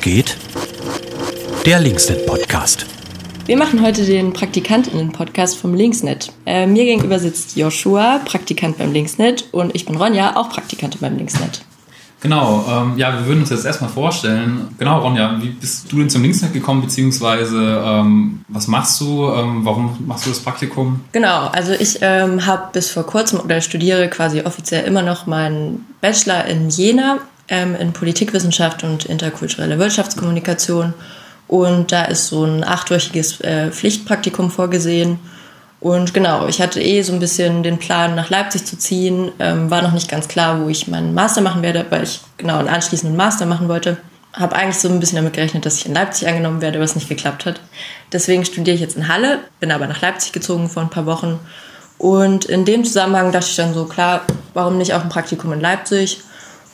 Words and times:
Geht? 0.00 0.36
Der 1.64 1.80
Linksnet-Podcast. 1.80 2.86
Wir 3.46 3.56
machen 3.56 3.82
heute 3.82 4.04
den 4.04 4.32
Praktikantinnen-Podcast 4.32 5.56
vom 5.56 5.74
Linksnet. 5.74 6.32
Äh, 6.46 6.66
mir 6.66 6.84
gegenüber 6.84 7.18
sitzt 7.18 7.56
Joshua, 7.56 8.20
Praktikant 8.24 8.78
beim 8.78 8.92
Linksnet, 8.92 9.44
und 9.52 9.74
ich 9.74 9.86
bin 9.86 9.96
Ronja, 9.96 10.36
auch 10.36 10.50
Praktikantin 10.50 11.00
beim 11.00 11.16
Linksnet. 11.16 11.62
Genau, 12.20 12.64
ähm, 12.68 12.98
ja, 12.98 13.12
wir 13.12 13.26
würden 13.26 13.40
uns 13.40 13.50
jetzt 13.50 13.66
erstmal 13.66 13.90
vorstellen. 13.90 14.74
Genau, 14.78 15.00
Ronja, 15.00 15.40
wie 15.40 15.50
bist 15.50 15.92
du 15.92 15.98
denn 15.98 16.10
zum 16.10 16.22
Linksnet 16.22 16.52
gekommen, 16.52 16.80
beziehungsweise 16.80 17.82
ähm, 17.84 18.40
was 18.48 18.66
machst 18.68 19.00
du? 19.00 19.30
Ähm, 19.30 19.64
warum 19.64 19.96
machst 20.06 20.26
du 20.26 20.30
das 20.30 20.40
Praktikum? 20.40 21.00
Genau, 21.12 21.46
also 21.48 21.72
ich 21.72 21.98
ähm, 22.00 22.46
habe 22.46 22.70
bis 22.72 22.90
vor 22.90 23.04
kurzem 23.04 23.40
oder 23.40 23.60
studiere 23.60 24.08
quasi 24.08 24.40
offiziell 24.40 24.86
immer 24.86 25.02
noch 25.02 25.26
meinen 25.26 25.86
Bachelor 26.00 26.46
in 26.46 26.68
Jena 26.68 27.18
ähm, 27.48 27.74
in 27.74 27.92
Politikwissenschaft 27.92 28.84
und 28.84 29.04
interkulturelle 29.04 29.78
Wirtschaftskommunikation. 29.78 30.94
Und 31.48 31.92
da 31.92 32.04
ist 32.04 32.28
so 32.28 32.44
ein 32.44 32.64
achtwöchiges 32.64 33.40
äh, 33.40 33.70
Pflichtpraktikum 33.70 34.50
vorgesehen. 34.50 35.18
Und 35.78 36.14
genau, 36.14 36.48
ich 36.48 36.60
hatte 36.60 36.80
eh 36.80 37.02
so 37.02 37.12
ein 37.12 37.20
bisschen 37.20 37.62
den 37.62 37.78
Plan, 37.78 38.14
nach 38.14 38.30
Leipzig 38.30 38.64
zu 38.64 38.78
ziehen. 38.78 39.30
Ähm, 39.38 39.70
war 39.70 39.82
noch 39.82 39.92
nicht 39.92 40.10
ganz 40.10 40.26
klar, 40.26 40.60
wo 40.62 40.68
ich 40.68 40.88
meinen 40.88 41.14
Master 41.14 41.42
machen 41.42 41.62
werde, 41.62 41.86
weil 41.90 42.02
ich 42.02 42.20
genau 42.38 42.58
einen 42.58 42.68
anschließenden 42.68 43.16
Master 43.16 43.46
machen 43.46 43.68
wollte. 43.68 43.98
Habe 44.32 44.56
eigentlich 44.56 44.78
so 44.78 44.88
ein 44.88 45.00
bisschen 45.00 45.16
damit 45.16 45.34
gerechnet, 45.34 45.64
dass 45.64 45.78
ich 45.78 45.86
in 45.86 45.94
Leipzig 45.94 46.26
angenommen 46.28 46.60
werde, 46.60 46.80
was 46.80 46.94
nicht 46.94 47.08
geklappt 47.08 47.46
hat. 47.46 47.60
Deswegen 48.12 48.44
studiere 48.44 48.74
ich 48.74 48.80
jetzt 48.80 48.96
in 48.96 49.08
Halle, 49.08 49.40
bin 49.60 49.70
aber 49.70 49.86
nach 49.86 50.00
Leipzig 50.00 50.32
gezogen 50.32 50.68
vor 50.68 50.82
ein 50.82 50.90
paar 50.90 51.06
Wochen. 51.06 51.38
Und 51.98 52.44
in 52.44 52.64
dem 52.64 52.84
Zusammenhang 52.84 53.32
dachte 53.32 53.48
ich 53.48 53.56
dann 53.56 53.72
so, 53.72 53.86
klar, 53.86 54.22
warum 54.52 54.76
nicht 54.78 54.92
auch 54.92 55.02
ein 55.02 55.08
Praktikum 55.08 55.52
in 55.52 55.60
Leipzig? 55.60 56.20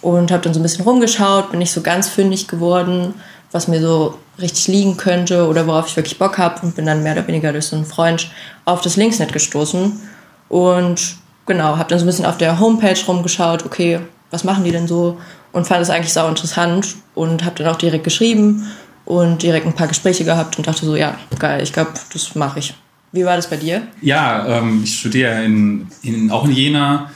Und 0.03 0.31
habe 0.31 0.43
dann 0.43 0.53
so 0.53 0.61
ein 0.61 0.65
bisschen 0.65 0.85
rumgeschaut, 0.85 1.51
bin 1.51 1.61
nicht 1.61 1.73
so 1.73 1.81
ganz 1.81 2.09
fündig 2.09 2.49
geworden, 2.49 3.15
was 3.53 3.69
mir 3.69 3.81
so 3.81 4.19
richtig 4.39 4.69
liegen 4.69 4.97
könnte 4.97 5.47
oder 5.47 5.67
worauf 5.67 5.89
ich 5.89 5.97
wirklich 5.97 6.19
Bock 6.19 6.39
habe 6.39 6.61
und 6.63 6.75
bin 6.75 6.87
dann 6.87 7.03
mehr 7.03 7.13
oder 7.13 7.27
weniger 7.29 7.53
durch 7.53 7.67
so 7.67 7.77
einen 7.77 7.87
Freund 7.87 8.31
auf 8.65 8.81
das 8.81 8.97
Linksnet 8.97 9.33
gestoßen 9.33 10.01
und 10.49 11.17
genau, 11.47 11.77
habe 11.77 11.89
dann 11.89 11.99
so 11.99 12.05
ein 12.05 12.09
bisschen 12.09 12.27
auf 12.27 12.39
der 12.39 12.59
Homepage 12.59 12.99
rumgeschaut, 13.07 13.65
okay, 13.65 14.01
was 14.31 14.45
machen 14.45 14.65
die 14.65 14.73
denn 14.73 14.89
so 14.89 15.19
und 15.53 15.67
fand 15.67 15.83
es 15.83 15.91
eigentlich 15.91 16.13
sau 16.13 16.29
interessant 16.29 16.97
und 17.15 17.45
habe 17.45 17.63
dann 17.63 17.73
auch 17.73 17.79
direkt 17.79 18.05
geschrieben 18.05 18.67
und 19.05 19.43
direkt 19.43 19.67
ein 19.67 19.75
paar 19.75 19.89
Gespräche 19.89 20.25
gehabt 20.25 20.59
und 20.59 20.67
dachte 20.67 20.87
so, 20.87 20.97
ja, 20.97 21.17
geil, 21.39 21.63
ich 21.63 21.73
glaube, 21.73 21.93
das 22.13 22.35
mache 22.35 22.59
ich. 22.59 22.75
Wie 23.13 23.27
war 23.27 23.37
das 23.37 23.51
bei 23.51 23.57
dir? 23.57 23.83
Ja, 24.01 24.47
ähm, 24.47 24.81
ich 24.85 24.99
studiere 24.99 25.45
in, 25.45 25.89
in, 26.03 26.31
auch 26.31 26.47
in 26.47 26.53
Jena 26.53 27.11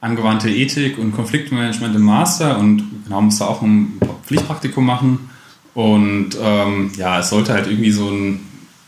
angewandte 0.00 0.48
Ethik 0.48 0.98
und 0.98 1.12
Konfliktmanagement 1.12 1.96
im 1.96 2.02
Master 2.02 2.58
und 2.58 2.84
genau 3.04 3.22
musste 3.22 3.48
auch 3.48 3.62
ein 3.62 3.98
Pflichtpraktikum 4.24 4.84
machen. 4.84 5.30
Und 5.74 6.30
ähm, 6.42 6.90
ja, 6.96 7.20
es 7.20 7.30
sollte 7.30 7.52
halt 7.52 7.66
irgendwie 7.68 7.90
so 7.90 8.08
ein 8.10 8.40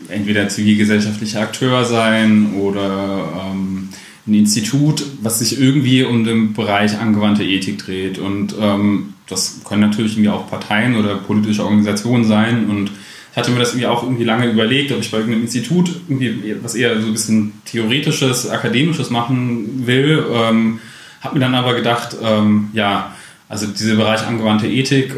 entweder 0.09 0.49
zivilgesellschaftlicher 0.49 1.41
Akteur 1.41 1.85
sein 1.85 2.55
oder 2.55 3.51
ähm, 3.53 3.89
ein 4.27 4.35
Institut, 4.35 5.05
was 5.23 5.39
sich 5.39 5.61
irgendwie 5.61 6.05
um 6.05 6.25
den 6.25 6.53
Bereich 6.53 6.99
angewandte 6.99 7.45
Ethik 7.45 7.79
dreht. 7.79 8.19
Und 8.19 8.55
ähm, 8.61 9.15
das 9.29 9.61
können 9.65 9.83
natürlich 9.83 10.13
irgendwie 10.13 10.31
auch 10.31 10.49
Parteien 10.49 10.97
oder 10.97 11.17
politische 11.17 11.65
Organisationen 11.65 12.25
sein. 12.25 12.69
Und 12.69 12.91
ich 13.33 13.37
hatte 13.37 13.51
mir 13.51 13.61
das 13.61 13.71
irgendwie 13.71 13.87
auch 13.87 14.03
irgendwie 14.03 14.25
lange 14.25 14.51
überlegt, 14.51 14.93
ob 14.93 15.01
ich 15.01 15.11
bei 15.11 15.19
irgendeinem 15.19 15.45
Institut 15.45 15.91
irgendwie 16.09 16.57
was 16.63 16.75
eher 16.75 17.01
so 17.01 17.07
ein 17.07 17.13
bisschen 17.13 17.53
theoretisches, 17.65 18.49
akademisches 18.49 19.11
machen 19.11 19.87
will. 19.87 20.25
Ähm, 20.33 20.81
habe 21.21 21.35
mir 21.35 21.41
dann 21.41 21.55
aber 21.55 21.75
gedacht, 21.75 22.17
ähm, 22.23 22.71
ja, 22.73 23.15
also 23.49 23.67
dieser 23.67 23.97
Bereich 23.97 24.27
angewandte 24.27 24.67
Ethik 24.67 25.15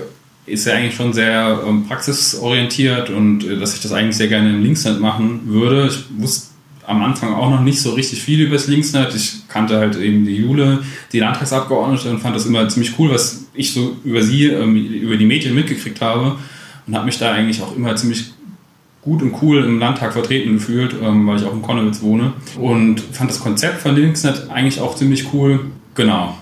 ist 0.47 0.67
ja 0.67 0.75
eigentlich 0.75 0.95
schon 0.95 1.13
sehr 1.13 1.63
ähm, 1.67 1.87
praxisorientiert 1.87 3.11
und 3.11 3.45
äh, 3.45 3.59
dass 3.59 3.75
ich 3.75 3.81
das 3.81 3.93
eigentlich 3.93 4.17
sehr 4.17 4.29
gerne 4.29 4.51
im 4.51 4.63
Linksnet 4.63 5.01
machen 5.01 5.43
würde. 5.45 5.87
Ich 5.87 6.05
wusste 6.19 6.49
am 6.85 7.03
Anfang 7.03 7.35
auch 7.35 7.49
noch 7.49 7.61
nicht 7.61 7.81
so 7.81 7.93
richtig 7.93 8.23
viel 8.23 8.41
über 8.41 8.55
das 8.55 8.67
Linksnet. 8.67 9.15
Ich 9.15 9.49
kannte 9.49 9.79
halt 9.79 9.97
eben 9.97 10.25
die 10.25 10.37
Jule, 10.37 10.83
die 11.13 11.21
Landtagsabgeordnete 11.21 12.11
und 12.11 12.19
fand 12.19 12.35
das 12.35 12.47
immer 12.47 12.69
ziemlich 12.69 12.99
cool, 12.99 13.11
was 13.11 13.45
ich 13.55 13.73
so 13.73 13.97
über 14.05 14.23
sie, 14.23 14.47
ähm, 14.47 14.77
über 14.77 15.17
die 15.17 15.27
Medien 15.27 15.55
mitgekriegt 15.55 16.01
habe 16.01 16.39
und 16.87 16.95
habe 16.95 17.07
mich 17.07 17.19
da 17.19 17.33
eigentlich 17.33 17.63
auch 17.63 17.77
immer 17.77 17.95
ziemlich 17.95 18.33
gut 19.03 19.23
und 19.23 19.35
cool 19.43 19.65
im 19.65 19.79
Landtag 19.79 20.13
vertreten 20.13 20.55
gefühlt, 20.55 20.95
ähm, 21.01 21.27
weil 21.27 21.37
ich 21.37 21.45
auch 21.45 21.53
in 21.53 21.63
Konnewitz 21.63 22.03
wohne 22.03 22.33
und 22.59 23.01
fand 23.01 23.31
das 23.31 23.41
Konzept 23.41 23.83
von 23.83 23.95
Linksnet 23.95 24.49
eigentlich 24.51 24.81
auch 24.81 24.97
ziemlich 24.97 25.33
cool 25.33 25.61
Genau. 25.95 26.37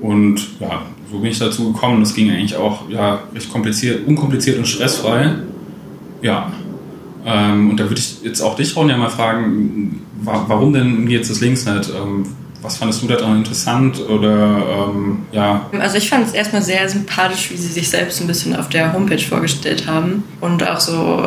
Und 0.00 0.60
ja, 0.60 0.82
so 1.10 1.18
bin 1.18 1.30
ich 1.30 1.38
dazu 1.38 1.72
gekommen. 1.72 2.00
Das 2.00 2.14
ging 2.14 2.30
eigentlich 2.30 2.56
auch 2.56 2.88
ja, 2.88 3.20
recht 3.34 3.50
kompliziert, 3.50 4.06
unkompliziert 4.06 4.58
und 4.58 4.66
stressfrei. 4.66 5.36
Ja. 6.22 6.52
Ähm, 7.24 7.70
und 7.70 7.80
da 7.80 7.84
würde 7.84 8.00
ich 8.00 8.22
jetzt 8.22 8.40
auch 8.40 8.56
dich, 8.56 8.74
Ron, 8.76 8.88
ja 8.88 8.96
mal 8.96 9.10
fragen, 9.10 10.02
warum 10.22 10.72
denn 10.72 11.08
jetzt 11.08 11.30
das 11.30 11.40
Linksnet? 11.40 11.90
Ähm, 11.90 12.26
was 12.62 12.78
fandest 12.78 13.02
du 13.02 13.06
da 13.06 13.16
dran 13.16 13.38
interessant 13.38 14.00
oder 14.08 14.88
ähm, 14.88 15.18
ja? 15.30 15.68
Also 15.78 15.98
ich 15.98 16.08
fand 16.08 16.26
es 16.26 16.32
erstmal 16.32 16.62
sehr 16.62 16.88
sympathisch, 16.88 17.50
wie 17.50 17.56
sie 17.56 17.68
sich 17.68 17.88
selbst 17.88 18.20
ein 18.20 18.26
bisschen 18.26 18.56
auf 18.56 18.68
der 18.68 18.92
Homepage 18.92 19.18
vorgestellt 19.18 19.86
haben 19.86 20.24
und 20.40 20.66
auch 20.66 20.80
so 20.80 21.22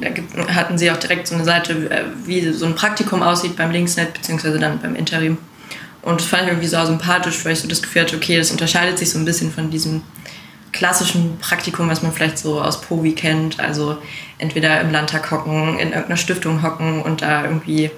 da 0.00 0.54
hatten 0.54 0.76
sie 0.78 0.90
auch 0.90 0.96
direkt 0.96 1.28
so 1.28 1.34
eine 1.34 1.44
Seite, 1.44 1.90
äh, 1.90 2.04
wie 2.26 2.52
so 2.52 2.66
ein 2.66 2.74
Praktikum 2.74 3.22
aussieht 3.22 3.56
beim 3.56 3.70
Linksnet 3.70 4.12
beziehungsweise 4.12 4.58
dann 4.58 4.78
beim 4.80 4.94
Interim. 4.94 5.38
Und 6.06 6.20
das 6.20 6.28
fand 6.28 6.44
ich 6.44 6.50
irgendwie 6.50 6.68
so 6.68 6.86
sympathisch, 6.86 7.44
weil 7.44 7.54
ich 7.54 7.58
so 7.58 7.66
das 7.66 7.82
Gefühl 7.82 8.02
hatte, 8.02 8.14
okay, 8.14 8.38
das 8.38 8.52
unterscheidet 8.52 8.96
sich 8.96 9.10
so 9.10 9.18
ein 9.18 9.24
bisschen 9.24 9.50
von 9.50 9.72
diesem 9.72 10.02
klassischen 10.70 11.36
Praktikum, 11.38 11.88
was 11.88 12.00
man 12.00 12.12
vielleicht 12.12 12.38
so 12.38 12.60
aus 12.60 12.80
Povi 12.80 13.10
kennt. 13.10 13.58
Also 13.58 13.98
entweder 14.38 14.80
im 14.82 14.92
Landtag 14.92 15.28
hocken, 15.32 15.80
in 15.80 15.88
irgendeiner 15.88 16.16
Stiftung 16.16 16.62
hocken 16.62 17.02
und 17.02 17.22
da 17.22 17.42
irgendwie, 17.42 17.90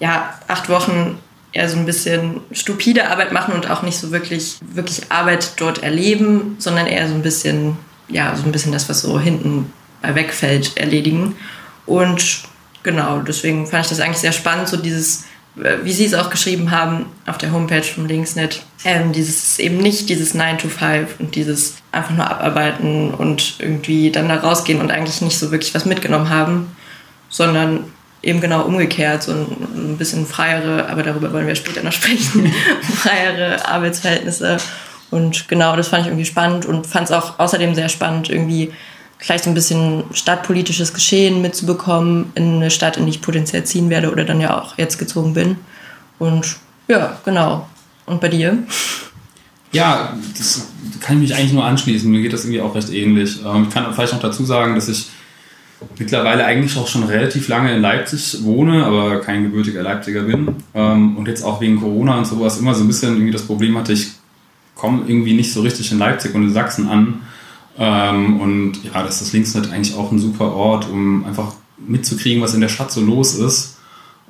ja, 0.00 0.40
acht 0.48 0.70
Wochen 0.70 1.18
eher 1.52 1.68
so 1.68 1.76
ein 1.76 1.84
bisschen 1.84 2.40
stupide 2.50 3.10
Arbeit 3.10 3.30
machen 3.30 3.52
und 3.52 3.70
auch 3.70 3.82
nicht 3.82 3.98
so 3.98 4.10
wirklich, 4.10 4.56
wirklich 4.62 5.12
Arbeit 5.12 5.60
dort 5.60 5.82
erleben, 5.82 6.56
sondern 6.58 6.86
eher 6.86 7.06
so 7.08 7.14
ein 7.14 7.22
bisschen, 7.22 7.76
ja, 8.08 8.34
so 8.36 8.44
ein 8.44 8.52
bisschen 8.52 8.72
das, 8.72 8.88
was 8.88 9.02
so 9.02 9.20
hinten 9.20 9.70
wegfällt, 10.00 10.78
erledigen. 10.78 11.36
Und 11.84 12.44
genau, 12.82 13.18
deswegen 13.18 13.66
fand 13.66 13.84
ich 13.84 13.90
das 13.90 14.00
eigentlich 14.00 14.16
sehr 14.16 14.32
spannend, 14.32 14.68
so 14.68 14.78
dieses 14.78 15.24
wie 15.54 15.92
Sie 15.92 16.04
es 16.04 16.14
auch 16.14 16.30
geschrieben 16.30 16.70
haben 16.70 17.06
auf 17.26 17.38
der 17.38 17.52
Homepage 17.52 17.82
vom 17.82 18.06
Linksnet, 18.06 18.62
ähm, 18.84 19.12
dieses 19.12 19.58
eben 19.58 19.78
nicht 19.78 20.08
dieses 20.08 20.34
9 20.34 20.58
to 20.58 20.68
5 20.68 21.20
und 21.20 21.34
dieses 21.36 21.76
einfach 21.92 22.10
nur 22.10 22.28
abarbeiten 22.28 23.14
und 23.14 23.56
irgendwie 23.60 24.10
dann 24.10 24.28
da 24.28 24.36
rausgehen 24.36 24.80
und 24.80 24.90
eigentlich 24.90 25.20
nicht 25.20 25.38
so 25.38 25.52
wirklich 25.52 25.74
was 25.74 25.84
mitgenommen 25.84 26.28
haben, 26.28 26.74
sondern 27.28 27.84
eben 28.22 28.40
genau 28.40 28.62
umgekehrt, 28.62 29.22
so 29.22 29.32
ein, 29.32 29.46
ein 29.92 29.96
bisschen 29.96 30.26
freiere, 30.26 30.88
aber 30.88 31.02
darüber 31.02 31.32
wollen 31.32 31.46
wir 31.46 31.54
später 31.54 31.82
noch 31.82 31.92
sprechen, 31.92 32.52
freiere 32.82 33.66
Arbeitsverhältnisse. 33.68 34.56
Und 35.10 35.46
genau, 35.46 35.76
das 35.76 35.88
fand 35.88 36.02
ich 36.02 36.08
irgendwie 36.08 36.24
spannend 36.24 36.66
und 36.66 36.86
fand 36.86 37.08
es 37.08 37.12
auch 37.12 37.38
außerdem 37.38 37.74
sehr 37.76 37.88
spannend, 37.88 38.28
irgendwie 38.28 38.72
vielleicht 39.18 39.46
ein 39.46 39.54
bisschen 39.54 40.04
stadtpolitisches 40.12 40.92
Geschehen 40.92 41.42
mitzubekommen 41.42 42.32
in 42.34 42.56
eine 42.56 42.70
Stadt, 42.70 42.96
in 42.96 43.06
die 43.06 43.10
ich 43.10 43.22
potenziell 43.22 43.64
ziehen 43.64 43.90
werde 43.90 44.10
oder 44.10 44.24
dann 44.24 44.40
ja 44.40 44.60
auch 44.60 44.76
jetzt 44.78 44.98
gezogen 44.98 45.34
bin. 45.34 45.56
Und 46.18 46.56
ja, 46.88 47.18
genau. 47.24 47.68
Und 48.06 48.20
bei 48.20 48.28
dir? 48.28 48.58
Ja, 49.72 50.16
das 50.36 50.68
kann 51.00 51.16
ich 51.16 51.30
mich 51.30 51.38
eigentlich 51.38 51.52
nur 51.52 51.64
anschließen. 51.64 52.10
Mir 52.10 52.22
geht 52.22 52.32
das 52.32 52.44
irgendwie 52.44 52.60
auch 52.60 52.74
recht 52.74 52.90
ähnlich. 52.90 53.40
Ähm, 53.44 53.64
ich 53.68 53.74
kann 53.74 53.92
vielleicht 53.92 54.12
noch 54.12 54.20
dazu 54.20 54.44
sagen, 54.44 54.74
dass 54.74 54.88
ich 54.88 55.08
mittlerweile 55.98 56.44
eigentlich 56.44 56.76
auch 56.78 56.86
schon 56.86 57.04
relativ 57.04 57.48
lange 57.48 57.74
in 57.74 57.82
Leipzig 57.82 58.44
wohne, 58.44 58.84
aber 58.84 59.20
kein 59.20 59.42
gebürtiger 59.42 59.82
Leipziger 59.82 60.22
bin. 60.22 60.56
Ähm, 60.74 61.16
und 61.16 61.28
jetzt 61.28 61.42
auch 61.42 61.60
wegen 61.60 61.80
Corona 61.80 62.18
und 62.18 62.26
sowas 62.26 62.58
immer 62.58 62.74
so 62.74 62.84
ein 62.84 62.86
bisschen 62.86 63.14
irgendwie 63.14 63.32
das 63.32 63.46
Problem 63.46 63.76
hatte, 63.76 63.92
ich 63.92 64.12
komme 64.74 65.04
irgendwie 65.06 65.34
nicht 65.34 65.52
so 65.52 65.62
richtig 65.62 65.90
in 65.92 65.98
Leipzig 65.98 66.34
und 66.34 66.44
in 66.44 66.52
Sachsen 66.52 66.88
an. 66.88 67.22
Ähm, 67.78 68.40
und 68.40 68.84
ja, 68.84 69.02
das 69.02 69.16
ist 69.16 69.22
das 69.22 69.32
Linksnet 69.32 69.72
eigentlich 69.72 69.96
auch 69.96 70.12
ein 70.12 70.18
super 70.18 70.52
Ort, 70.52 70.88
um 70.88 71.24
einfach 71.24 71.54
mitzukriegen, 71.78 72.42
was 72.42 72.54
in 72.54 72.60
der 72.60 72.68
Stadt 72.68 72.92
so 72.92 73.00
los 73.00 73.34
ist. 73.34 73.78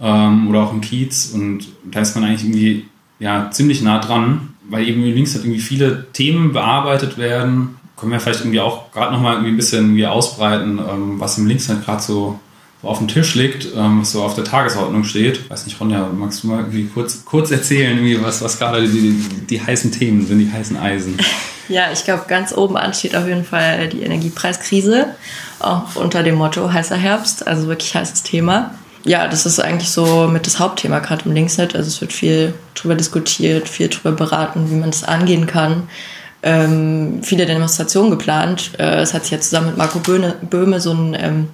Ähm, 0.00 0.49
oder 0.49 0.62
auch 0.62 0.73
im 0.73 0.81
Kiez. 0.81 1.31
Und 1.35 1.67
da 1.85 2.00
ist 2.00 2.14
man 2.14 2.25
eigentlich 2.25 2.44
irgendwie 2.44 2.87
ja, 3.19 3.50
ziemlich 3.50 3.82
nah 3.82 3.99
dran, 3.99 4.55
weil 4.69 4.88
eben 4.88 5.05
im 5.05 5.14
Linksnet 5.14 5.44
irgendwie 5.44 5.61
viele 5.61 6.06
Themen 6.12 6.52
bearbeitet 6.52 7.19
werden. 7.19 7.76
Können 7.96 8.12
wir 8.12 8.20
vielleicht 8.20 8.41
irgendwie 8.41 8.61
auch 8.61 8.91
gerade 8.91 9.12
nochmal 9.12 9.35
irgendwie 9.35 9.52
ein 9.52 9.56
bisschen 9.56 9.85
irgendwie 9.85 10.06
ausbreiten, 10.06 10.79
ähm, 10.79 11.20
was 11.20 11.38
im 11.38 11.46
Linksnet 11.46 11.85
gerade 11.85 12.02
so 12.02 12.41
auf 12.84 12.98
dem 12.98 13.08
Tisch 13.08 13.34
liegt, 13.34 13.69
ähm, 13.76 14.00
was 14.00 14.12
so 14.12 14.22
auf 14.22 14.34
der 14.34 14.44
Tagesordnung 14.44 15.04
steht. 15.04 15.50
Weiß 15.50 15.64
nicht, 15.66 15.81
Ronja, 15.81 16.08
magst 16.12 16.42
du 16.42 16.48
mal 16.48 16.64
kurz, 16.92 17.25
kurz 17.25 17.50
erzählen, 17.50 17.98
was, 18.22 18.42
was 18.42 18.58
gerade 18.58 18.86
die, 18.86 19.12
die, 19.12 19.46
die 19.46 19.60
heißen 19.60 19.92
Themen 19.92 20.26
sind, 20.26 20.38
die 20.38 20.52
heißen 20.52 20.76
Eisen? 20.76 21.19
Ja, 21.66 21.90
ich 21.90 22.04
glaube, 22.04 22.25
ganz 22.28 22.54
oben 22.54 22.76
an 22.76 22.92
steht 22.92 23.16
auf 23.16 23.26
jeden 23.26 23.44
Fall 23.44 23.88
die 23.88 24.02
Energiepreiskrise, 24.02 25.06
auch 25.60 25.96
unter 25.96 26.22
dem 26.22 26.34
Motto 26.34 26.70
heißer 26.70 26.96
Herbst, 26.96 27.46
also 27.46 27.69
wirklich 27.69 27.94
heißes 27.94 28.22
Thema. 28.22 28.75
Ja, 29.06 29.28
das 29.28 29.46
ist 29.46 29.60
eigentlich 29.60 29.90
so 29.90 30.28
mit 30.28 30.46
das 30.46 30.58
Hauptthema 30.58 30.98
gerade 30.98 31.25
im 31.25 31.32
Linksnet. 31.32 31.75
Also 31.75 31.88
es 31.88 32.00
wird 32.02 32.12
viel 32.12 32.52
darüber 32.75 32.94
diskutiert, 32.94 33.69
viel 33.69 33.88
darüber 33.88 34.12
beraten, 34.12 34.70
wie 34.70 34.76
man 34.76 34.90
das 34.90 35.04
angehen 35.04 35.46
kann. 35.46 35.88
ähm, 36.44 37.20
viele 37.22 37.46
Demonstrationen 37.46 38.10
geplant. 38.10 38.72
Äh, 38.78 39.00
es 39.00 39.14
hat 39.14 39.22
sich 39.22 39.32
jetzt 39.32 39.48
zusammen 39.48 39.69
mit 39.69 39.78
Marco 39.78 39.98
Böhme, 39.98 40.34
Böhme 40.42 40.78
so 40.78 40.92
ein 40.92 41.16
ähm, 41.19 41.48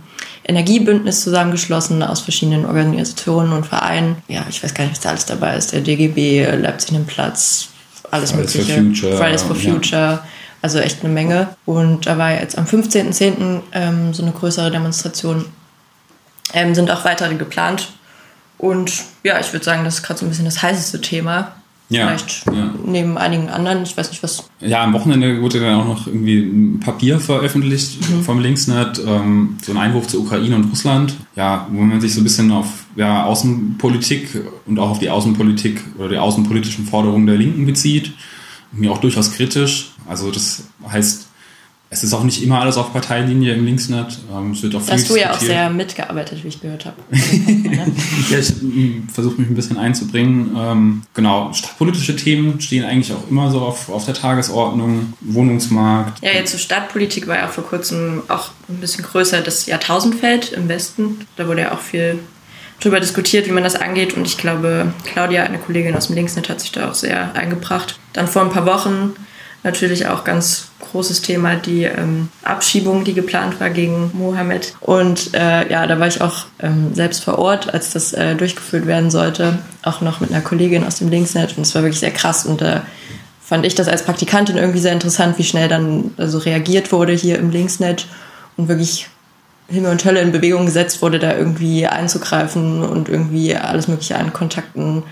Energiebündnis 0.51 1.23
zusammengeschlossen 1.23 2.03
aus 2.03 2.21
verschiedenen 2.21 2.67
Organisationen 2.67 3.53
und 3.53 3.65
Vereinen. 3.67 4.17
Ja, 4.27 4.45
ich 4.49 4.63
weiß 4.63 4.75
gar 4.75 4.85
nicht, 4.85 4.93
was 4.93 5.01
da 5.01 5.11
alles 5.11 5.25
dabei 5.25 5.57
ist. 5.57 5.73
Der 5.73 5.81
DGB, 5.81 6.45
Leipzig 6.57 6.93
nimmt 6.93 7.07
Platz, 7.07 7.69
alles 8.11 8.33
Fridays 8.33 8.53
for 8.53 8.61
Mögliche. 8.65 8.83
Future, 8.83 9.17
Fridays 9.17 9.43
for 9.43 9.57
ja. 9.57 9.73
Future. 9.73 10.19
Also 10.61 10.79
echt 10.81 11.05
eine 11.05 11.13
Menge. 11.13 11.49
Und 11.67 12.07
da 12.07 12.19
war 12.19 12.33
jetzt 12.33 12.59
am 12.59 12.65
15.10. 12.65 13.61
Ähm, 13.73 14.13
so 14.13 14.23
eine 14.23 14.33
größere 14.33 14.71
Demonstration. 14.71 15.47
Ähm, 16.53 16.75
sind 16.75 16.91
auch 16.91 17.05
weitere 17.05 17.37
geplant. 17.37 17.89
Und 18.59 18.93
ja, 19.23 19.39
ich 19.39 19.53
würde 19.53 19.65
sagen, 19.65 19.85
das 19.85 19.95
ist 19.95 20.03
gerade 20.03 20.19
so 20.19 20.27
ein 20.27 20.31
bisschen 20.31 20.45
das 20.45 20.61
heißeste 20.61 21.01
Thema. 21.01 21.53
Ja, 21.91 22.07
Vielleicht 22.07 22.47
ja. 22.47 22.73
neben 22.87 23.19
einigen 23.19 23.49
anderen. 23.49 23.83
Ich 23.83 23.97
weiß 23.97 24.11
nicht, 24.11 24.23
was. 24.23 24.49
Ja, 24.61 24.85
am 24.85 24.93
Wochenende 24.93 25.43
wurde 25.43 25.59
dann 25.59 25.75
auch 25.75 25.87
noch 25.87 26.07
irgendwie 26.07 26.39
ein 26.39 26.79
Papier 26.79 27.19
veröffentlicht 27.19 27.99
vom 28.25 28.39
Linksnet, 28.39 29.03
ähm, 29.05 29.57
so 29.61 29.73
ein 29.73 29.79
Einwurf 29.79 30.07
zur 30.07 30.21
Ukraine 30.21 30.55
und 30.55 30.71
Russland. 30.71 31.17
Ja, 31.35 31.67
wo 31.73 31.83
man 31.83 32.01
sich 32.01 32.15
so 32.15 32.21
ein 32.21 32.25
bisschen 32.25 32.53
auf 32.53 32.67
ja, 32.95 33.25
Außenpolitik 33.25 34.41
und 34.67 34.79
auch 34.79 34.91
auf 34.91 34.99
die 35.01 35.11
Außenpolitik 35.11 35.83
oder 35.99 36.09
die 36.09 36.19
außenpolitischen 36.19 36.87
Forderungen 36.87 37.27
der 37.27 37.37
Linken 37.37 37.67
bezieht. 37.67 38.13
Mir 38.71 38.93
auch 38.93 38.99
durchaus 38.99 39.33
kritisch. 39.33 39.91
Also 40.09 40.31
das 40.31 40.63
heißt, 40.89 41.30
es 41.93 42.05
ist 42.05 42.15
auch 42.15 42.23
nicht 42.23 42.41
immer 42.41 42.61
alles 42.61 42.77
auf 42.77 42.93
Parteilinie 42.93 43.53
im 43.53 43.65
Linksnet. 43.67 44.21
Ähm, 44.33 44.53
es 44.53 44.63
wird 44.63 44.77
auch 44.77 44.81
viel 44.81 44.95
hast 44.95 45.11
du 45.11 45.17
ja 45.17 45.33
auch 45.33 45.41
sehr 45.41 45.69
mitgearbeitet, 45.71 46.45
wie 46.45 46.49
ich 46.49 46.61
gehört 46.61 46.87
habe. 46.87 46.97
Ja, 48.31 48.39
ich 48.39 48.53
versuche 49.13 49.41
mich 49.41 49.51
ein 49.51 49.55
bisschen 49.55 49.77
einzubringen. 49.77 50.55
Ähm, 50.57 51.03
genau, 51.15 51.53
stadtpolitische 51.53 52.15
Themen 52.15 52.61
stehen 52.61 52.85
eigentlich 52.85 53.13
auch 53.13 53.29
immer 53.29 53.51
so 53.51 53.61
auf, 53.61 53.89
auf 53.89 54.05
der 54.05 54.15
Tagesordnung. 54.15 55.15
Wohnungsmarkt. 55.21 56.23
Ja, 56.23 56.31
jetzt 56.31 56.53
zur 56.53 56.61
Stadtpolitik 56.61 57.27
war 57.27 57.37
ja 57.37 57.49
vor 57.49 57.65
kurzem 57.65 58.23
auch 58.29 58.51
ein 58.69 58.77
bisschen 58.77 59.05
größer 59.05 59.41
das 59.41 59.67
Jahrtausendfeld 59.67 60.53
im 60.53 60.69
Westen. 60.69 61.27
Da 61.37 61.49
wurde 61.49 61.63
ja 61.63 61.73
auch 61.73 61.81
viel 61.81 62.21
drüber 62.79 63.01
diskutiert, 63.01 63.49
wie 63.49 63.53
man 63.53 63.65
das 63.65 63.75
angeht. 63.75 64.15
Und 64.15 64.27
ich 64.27 64.39
glaube, 64.39 64.93
Claudia, 65.05 65.43
eine 65.43 65.59
Kollegin 65.59 65.97
aus 65.97 66.07
dem 66.07 66.17
Linksnet, 66.17 66.49
hat 66.49 66.61
sich 66.61 66.71
da 66.71 66.89
auch 66.89 66.95
sehr 66.95 67.35
eingebracht. 67.35 67.99
Dann 68.13 68.29
vor 68.29 68.43
ein 68.43 68.51
paar 68.51 68.67
Wochen 68.67 69.15
natürlich 69.63 70.07
auch 70.07 70.25
ganz 70.25 70.69
großes 70.81 71.23
Thema 71.23 71.57
die 71.57 71.85
ähm, 71.85 72.29
Abschiebung, 72.43 73.05
die 73.05 73.15
geplant 73.15 73.61
war 73.61 73.71
gegen 73.71 74.11
Mohammed. 74.15 74.75
Und 74.81 75.35
äh, 75.35 75.71
ja, 75.71 75.87
da 75.87 76.01
war 76.01 76.07
ich 76.07 76.21
auch 76.21 76.47
ähm, 76.61 76.95
selbst 76.95 77.23
vor 77.25 77.39
Ort, 77.39 77.73
als 77.73 77.93
das 77.93 78.13
äh, 78.13 78.35
durchgeführt 78.35 78.87
werden 78.87 79.11
sollte, 79.11 79.59
auch 79.83 80.01
noch 80.01 80.21
mit 80.21 80.31
einer 80.31 80.41
Kollegin 80.41 80.85
aus 80.85 80.97
dem 80.97 81.09
Linksnet. 81.09 81.57
Und 81.57 81.63
es 81.63 81.75
war 81.75 81.83
wirklich 81.83 82.01
sehr 82.01 82.11
krass. 82.11 82.47
Und 82.47 82.61
da 82.61 82.83
fand 83.41 83.67
ich 83.67 83.75
das 83.75 83.89
als 83.89 84.05
Praktikantin 84.05 84.57
irgendwie 84.57 84.81
sehr 84.81 84.93
interessant, 84.93 85.39
wie 85.39 85.45
schnell 85.45 85.69
dann 85.69 86.13
also 86.17 86.39
reagiert 86.39 86.93
wurde 86.93 87.13
hier 87.13 87.39
im 87.39 87.51
Linksnet 87.51 88.07
und 88.57 88.69
wirklich 88.69 89.09
Himmel 89.69 89.93
und 89.93 90.05
Hölle 90.05 90.21
in 90.21 90.33
Bewegung 90.33 90.67
gesetzt 90.67 91.01
wurde, 91.01 91.19
da 91.19 91.37
irgendwie 91.37 91.87
einzugreifen 91.87 92.83
und 92.83 93.09
irgendwie 93.09 93.55
alles 93.55 93.89
Mögliche 93.89 94.17
an 94.17 94.33
Kontakten 94.33 95.05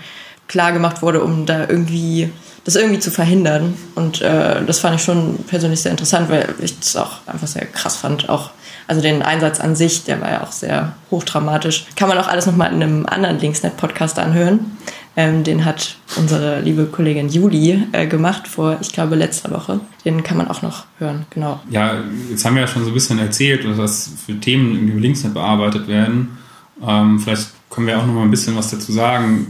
klar 0.47 0.73
gemacht 0.73 1.01
wurde, 1.01 1.23
um 1.23 1.45
da 1.45 1.67
irgendwie 1.69 2.31
das 2.63 2.75
irgendwie 2.75 2.99
zu 2.99 3.11
verhindern. 3.11 3.75
Und 3.95 4.21
äh, 4.21 4.63
das 4.65 4.79
fand 4.79 4.95
ich 4.95 5.03
schon 5.03 5.37
persönlich 5.47 5.81
sehr 5.81 5.91
interessant, 5.91 6.29
weil 6.29 6.53
ich 6.61 6.77
das 6.79 6.95
auch 6.95 7.19
einfach 7.27 7.47
sehr 7.47 7.65
krass 7.65 7.97
fand. 7.97 8.29
Auch 8.29 8.51
also 8.87 9.01
den 9.01 9.21
Einsatz 9.21 9.59
an 9.59 9.75
sich, 9.75 10.03
der 10.03 10.19
war 10.19 10.31
ja 10.31 10.43
auch 10.43 10.51
sehr 10.51 10.93
hochdramatisch. 11.11 11.85
Kann 11.95 12.09
man 12.09 12.17
auch 12.17 12.27
alles 12.27 12.45
nochmal 12.45 12.73
in 12.73 12.81
einem 12.81 13.05
anderen 13.05 13.39
Linksnet-Podcast 13.39 14.17
anhören. 14.17 14.77
Ähm, 15.15 15.43
den 15.43 15.65
hat 15.65 15.97
unsere 16.17 16.61
liebe 16.61 16.85
Kollegin 16.85 17.29
Juli 17.29 17.83
äh, 17.91 18.07
gemacht 18.07 18.47
vor, 18.47 18.77
ich 18.79 18.91
glaube, 18.91 19.15
letzter 19.15 19.51
Woche. 19.51 19.79
Den 20.05 20.23
kann 20.23 20.37
man 20.37 20.47
auch 20.47 20.61
noch 20.61 20.85
hören, 20.97 21.25
genau. 21.29 21.59
Ja, 21.69 21.97
jetzt 22.29 22.45
haben 22.45 22.55
wir 22.55 22.61
ja 22.61 22.67
schon 22.67 22.83
so 22.83 22.89
ein 22.89 22.93
bisschen 22.93 23.19
erzählt, 23.19 23.65
was 23.77 24.09
für 24.25 24.39
Themen 24.39 24.89
im 24.89 24.97
Linksnet 24.99 25.33
bearbeitet 25.33 25.87
werden. 25.87 26.37
Ähm, 26.81 27.19
vielleicht 27.19 27.49
können 27.69 27.87
wir 27.87 27.99
auch 27.99 28.05
noch 28.05 28.13
mal 28.13 28.23
ein 28.23 28.31
bisschen 28.31 28.55
was 28.55 28.71
dazu 28.71 28.91
sagen, 28.91 29.47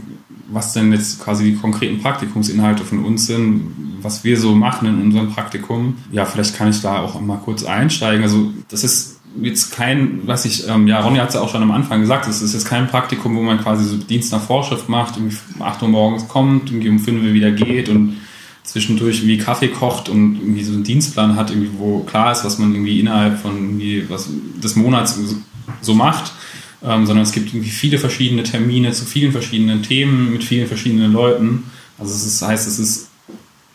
was 0.50 0.72
denn 0.72 0.92
jetzt 0.92 1.22
quasi 1.22 1.44
die 1.44 1.56
konkreten 1.56 2.00
Praktikumsinhalte 2.00 2.84
von 2.84 3.04
uns 3.04 3.26
sind, 3.26 3.98
was 4.02 4.24
wir 4.24 4.38
so 4.38 4.54
machen 4.54 4.88
in 4.88 5.00
unserem 5.00 5.30
Praktikum. 5.30 5.96
Ja, 6.10 6.24
vielleicht 6.24 6.56
kann 6.56 6.68
ich 6.68 6.80
da 6.80 7.00
auch 7.00 7.20
mal 7.20 7.38
kurz 7.38 7.64
einsteigen. 7.64 8.22
Also 8.22 8.52
das 8.68 8.84
ist 8.84 9.20
jetzt 9.40 9.72
kein, 9.72 10.26
was 10.26 10.44
ich, 10.44 10.68
ähm, 10.68 10.88
ja, 10.88 11.00
Ronny 11.00 11.18
hat 11.18 11.28
es 11.28 11.34
ja 11.34 11.40
auch 11.40 11.48
schon 11.48 11.62
am 11.62 11.70
Anfang 11.70 12.00
gesagt, 12.00 12.26
es 12.26 12.42
ist 12.42 12.52
jetzt 12.52 12.66
kein 12.66 12.88
Praktikum, 12.88 13.36
wo 13.36 13.42
man 13.42 13.60
quasi 13.60 13.84
so 13.84 13.96
Dienst 13.96 14.32
nach 14.32 14.42
Vorschrift 14.42 14.88
macht, 14.88 15.16
irgendwie 15.16 15.36
um 15.56 15.62
8 15.62 15.82
Uhr 15.82 15.88
morgens 15.88 16.28
kommt, 16.28 16.70
irgendwie 16.70 16.88
um 16.88 16.98
5 16.98 17.22
Uhr 17.22 17.32
wieder 17.32 17.52
geht 17.52 17.88
und 17.88 18.16
zwischendurch 18.64 19.18
irgendwie 19.18 19.38
Kaffee 19.38 19.68
kocht 19.68 20.08
und 20.08 20.36
irgendwie 20.36 20.64
so 20.64 20.72
einen 20.72 20.84
Dienstplan 20.84 21.36
hat, 21.36 21.50
irgendwie, 21.50 21.70
wo 21.78 22.00
klar 22.00 22.32
ist, 22.32 22.44
was 22.44 22.58
man 22.58 22.72
irgendwie 22.72 23.00
innerhalb 23.00 23.38
von 23.38 23.56
irgendwie 23.56 24.04
was 24.08 24.28
des 24.62 24.76
Monats 24.76 25.18
so 25.80 25.94
macht, 25.94 26.32
ähm, 26.82 27.06
sondern 27.06 27.22
es 27.22 27.32
gibt 27.32 27.52
irgendwie 27.52 27.70
viele 27.70 27.98
verschiedene 27.98 28.42
Termine 28.42 28.92
zu 28.92 29.04
vielen 29.04 29.32
verschiedenen 29.32 29.82
Themen 29.82 30.32
mit 30.32 30.44
vielen 30.44 30.66
verschiedenen 30.66 31.12
Leuten. 31.12 31.64
Also 31.98 32.14
es 32.14 32.26
ist, 32.26 32.42
heißt, 32.42 32.66
es 32.66 32.78
ist 32.78 33.08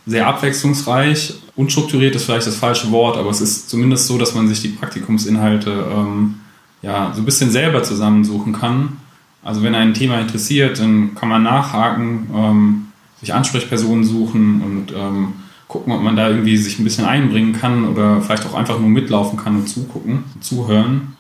sehr 0.06 0.28
abwechslungsreich. 0.28 1.34
Unstrukturiert 1.56 2.16
ist 2.16 2.26
vielleicht 2.26 2.48
das 2.48 2.56
falsche 2.56 2.92
Wort, 2.92 3.18
aber 3.18 3.30
es 3.30 3.42
ist 3.42 3.70
zumindest 3.70 4.08
so, 4.08 4.18
dass 4.18 4.36
man 4.36 4.48
sich 4.48 4.62
die 4.62 4.70
Praktikumsinhalte 4.70 5.86
ähm, 5.92 6.36
ja, 6.82 7.12
so 7.14 7.22
ein 7.22 7.26
bisschen 7.26 7.52
selber 7.52 7.84
zusammensuchen 7.84 8.54
kann. 8.54 8.98
Also 9.44 9.62
wenn 9.64 9.76
ein 9.76 9.94
Thema 9.94 10.20
interessiert, 10.20 10.80
dann 10.80 11.16
kann 11.16 11.30
man 11.30 11.44
nachhaken, 11.44 12.28
ähm, 12.34 12.88
sich 13.20 13.34
Ansprechpersonen 13.34 14.04
suchen 14.04 14.62
und 14.62 14.94
ähm, 14.96 15.34
gucken, 15.68 15.94
ob 15.94 16.02
man 16.02 16.16
da 16.16 16.30
irgendwie 16.30 16.58
sich 16.58 16.80
ein 16.80 16.84
bisschen 16.84 17.06
einbringen 17.06 17.54
kann 17.54 17.88
oder 17.88 18.22
vielleicht 18.22 18.46
auch 18.46 18.54
einfach 18.54 18.80
nur 18.80 18.90
mitlaufen 18.90 19.38
kann 19.38 19.56
und 19.56 19.68
zugucken, 19.68 20.24
zuhören. 20.42 21.16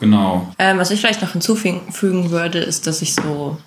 Genau. 0.00 0.48
Ähm, 0.58 0.78
was 0.78 0.90
ich 0.90 1.00
vielleicht 1.00 1.22
noch 1.22 1.32
hinzufügen 1.32 2.30
würde, 2.30 2.58
ist, 2.58 2.86
dass 2.86 3.02
ich 3.02 3.14
so 3.14 3.58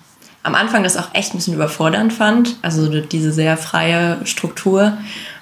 am 0.42 0.54
Anfang 0.54 0.82
das 0.82 0.96
auch 0.96 1.08
echt 1.14 1.32
ein 1.32 1.38
bisschen 1.38 1.54
überfordernd 1.54 2.12
fand. 2.12 2.56
Also 2.60 2.88
diese 3.00 3.32
sehr 3.32 3.56
freie 3.56 4.18
Struktur. 4.26 4.98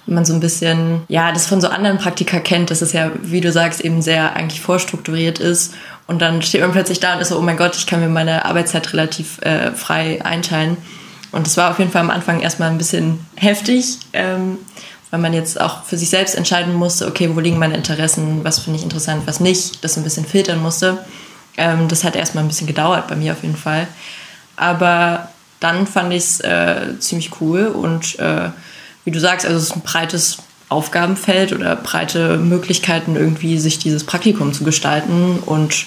Wenn 0.07 0.15
man 0.15 0.25
so 0.25 0.33
ein 0.33 0.41
bisschen, 0.41 1.03
ja, 1.09 1.33
das 1.33 1.47
von 1.47 1.61
so 1.61 1.69
anderen 1.69 1.99
Praktika 1.99 2.41
kennt, 2.41 2.71
dass 2.71 2.83
es 2.83 2.93
ja, 2.93 3.11
wie 3.23 3.41
du 3.41 3.53
sagst, 3.53 3.81
eben 3.81 4.03
sehr 4.03 4.35
eigentlich 4.35 4.61
vorstrukturiert 4.61 5.39
ist. 5.39 5.75
Und 6.07 6.23
dann 6.23 6.43
steht 6.43 6.61
man 6.61 6.73
plötzlich 6.73 7.01
da 7.01 7.15
und 7.15 7.21
ist 7.21 7.29
so, 7.29 7.39
oh 7.39 7.43
mein 7.43 7.57
Gott, 7.57 7.77
ich 7.77 7.87
kann 7.87 8.01
mir 8.01 8.09
meine 8.09 8.45
Arbeitszeit 8.45 8.93
relativ 8.93 9.41
äh, 9.43 9.73
frei 9.73 10.25
einteilen. 10.25 10.77
Und 11.33 11.47
das 11.47 11.57
war 11.57 11.71
auf 11.71 11.79
jeden 11.79 11.91
Fall 11.91 12.03
am 12.03 12.11
Anfang 12.11 12.41
erstmal 12.41 12.71
ein 12.71 12.79
bisschen 12.79 13.19
heftig, 13.37 13.99
ähm, 14.13 14.59
weil 15.13 15.21
man 15.21 15.35
jetzt 15.35 15.61
auch 15.61 15.85
für 15.85 15.99
sich 15.99 16.09
selbst 16.09 16.35
entscheiden 16.35 16.75
musste, 16.75 17.07
okay, 17.07 17.31
wo 17.35 17.41
liegen 17.41 17.59
meine 17.59 17.77
Interessen, 17.77 18.43
was 18.45 18.61
finde 18.61 18.79
ich 18.79 18.83
interessant, 18.83 19.25
was 19.27 19.41
nicht, 19.41 19.85
das 19.85 19.99
ein 19.99 20.05
bisschen 20.05 20.25
filtern 20.25 20.61
musste. 20.61 21.05
Ähm, 21.59 21.87
das 21.87 22.03
hat 22.03 22.17
erstmal 22.17 22.43
ein 22.43 22.49
bisschen 22.49 22.67
gedauert 22.67 23.09
bei 23.09 23.15
mir 23.15 23.33
auf 23.33 23.43
jeden 23.43 23.57
Fall. 23.57 23.87
Aber 24.57 25.29
dann 25.61 25.87
fand 25.87 26.15
ich 26.15 26.25
es 26.25 26.41
äh, 26.41 26.99
ziemlich 26.99 27.31
cool 27.43 27.67
und 27.67 28.19
äh, 28.21 28.49
wie 29.05 29.11
du 29.11 29.21
sagst, 29.21 29.45
also 29.45 29.59
es 29.59 29.65
ist 29.65 29.77
ein 29.77 29.83
breites 29.83 30.39
Aufgabenfeld 30.71 31.53
oder 31.53 31.77
breite 31.77 32.39
Möglichkeiten, 32.39 33.15
irgendwie 33.15 33.59
sich 33.59 33.79
dieses 33.79 34.05
Praktikum 34.05 34.55
zu 34.55 34.65
gestalten. 34.65 35.41
Und 35.45 35.85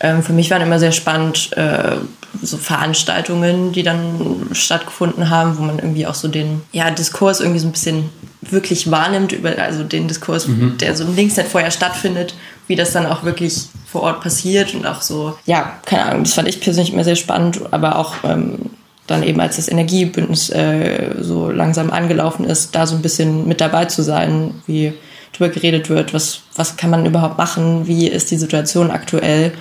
ähm, 0.00 0.22
für 0.22 0.32
mich 0.32 0.50
waren 0.50 0.62
immer 0.62 0.78
sehr 0.78 0.92
spannend 0.92 1.56
äh, 1.56 1.96
so 2.42 2.56
Veranstaltungen, 2.56 3.72
die 3.72 3.82
dann 3.82 4.48
stattgefunden 4.52 5.30
haben, 5.30 5.58
wo 5.58 5.62
man 5.62 5.78
irgendwie 5.78 6.06
auch 6.06 6.14
so 6.14 6.28
den 6.28 6.62
ja, 6.72 6.90
Diskurs 6.90 7.40
irgendwie 7.40 7.60
so 7.60 7.68
ein 7.68 7.72
bisschen 7.72 8.08
wirklich 8.40 8.90
wahrnimmt, 8.90 9.32
über, 9.32 9.58
also 9.58 9.84
den 9.84 10.08
Diskurs, 10.08 10.48
mhm. 10.48 10.78
der 10.78 10.96
so 10.96 11.04
im 11.04 11.14
Linksnet 11.14 11.48
vorher 11.48 11.70
stattfindet, 11.70 12.34
wie 12.66 12.76
das 12.76 12.92
dann 12.92 13.06
auch 13.06 13.24
wirklich 13.24 13.66
vor 13.86 14.02
Ort 14.02 14.22
passiert 14.22 14.74
und 14.74 14.86
auch 14.86 15.02
so, 15.02 15.36
ja, 15.44 15.78
keine 15.84 16.06
Ahnung, 16.06 16.24
das 16.24 16.34
fand 16.34 16.48
ich 16.48 16.60
persönlich 16.60 16.92
immer 16.92 17.04
sehr 17.04 17.16
spannend, 17.16 17.60
aber 17.72 17.96
auch 17.96 18.14
ähm, 18.24 18.70
dann 19.06 19.22
eben 19.24 19.40
als 19.40 19.56
das 19.56 19.68
Energiebündnis 19.68 20.50
äh, 20.50 21.16
so 21.20 21.50
langsam 21.50 21.90
angelaufen 21.90 22.44
ist, 22.44 22.74
da 22.74 22.86
so 22.86 22.94
ein 22.94 23.02
bisschen 23.02 23.48
mit 23.48 23.60
dabei 23.60 23.86
zu 23.86 24.02
sein, 24.02 24.62
wie 24.66 24.92
drüber 25.32 25.50
geredet 25.50 25.90
wird, 25.90 26.14
was, 26.14 26.42
was 26.54 26.76
kann 26.76 26.90
man 26.90 27.04
überhaupt 27.04 27.36
machen, 27.36 27.86
wie 27.86 28.06
ist 28.06 28.30
die 28.30 28.36
Situation 28.36 28.90
aktuell 28.90 29.52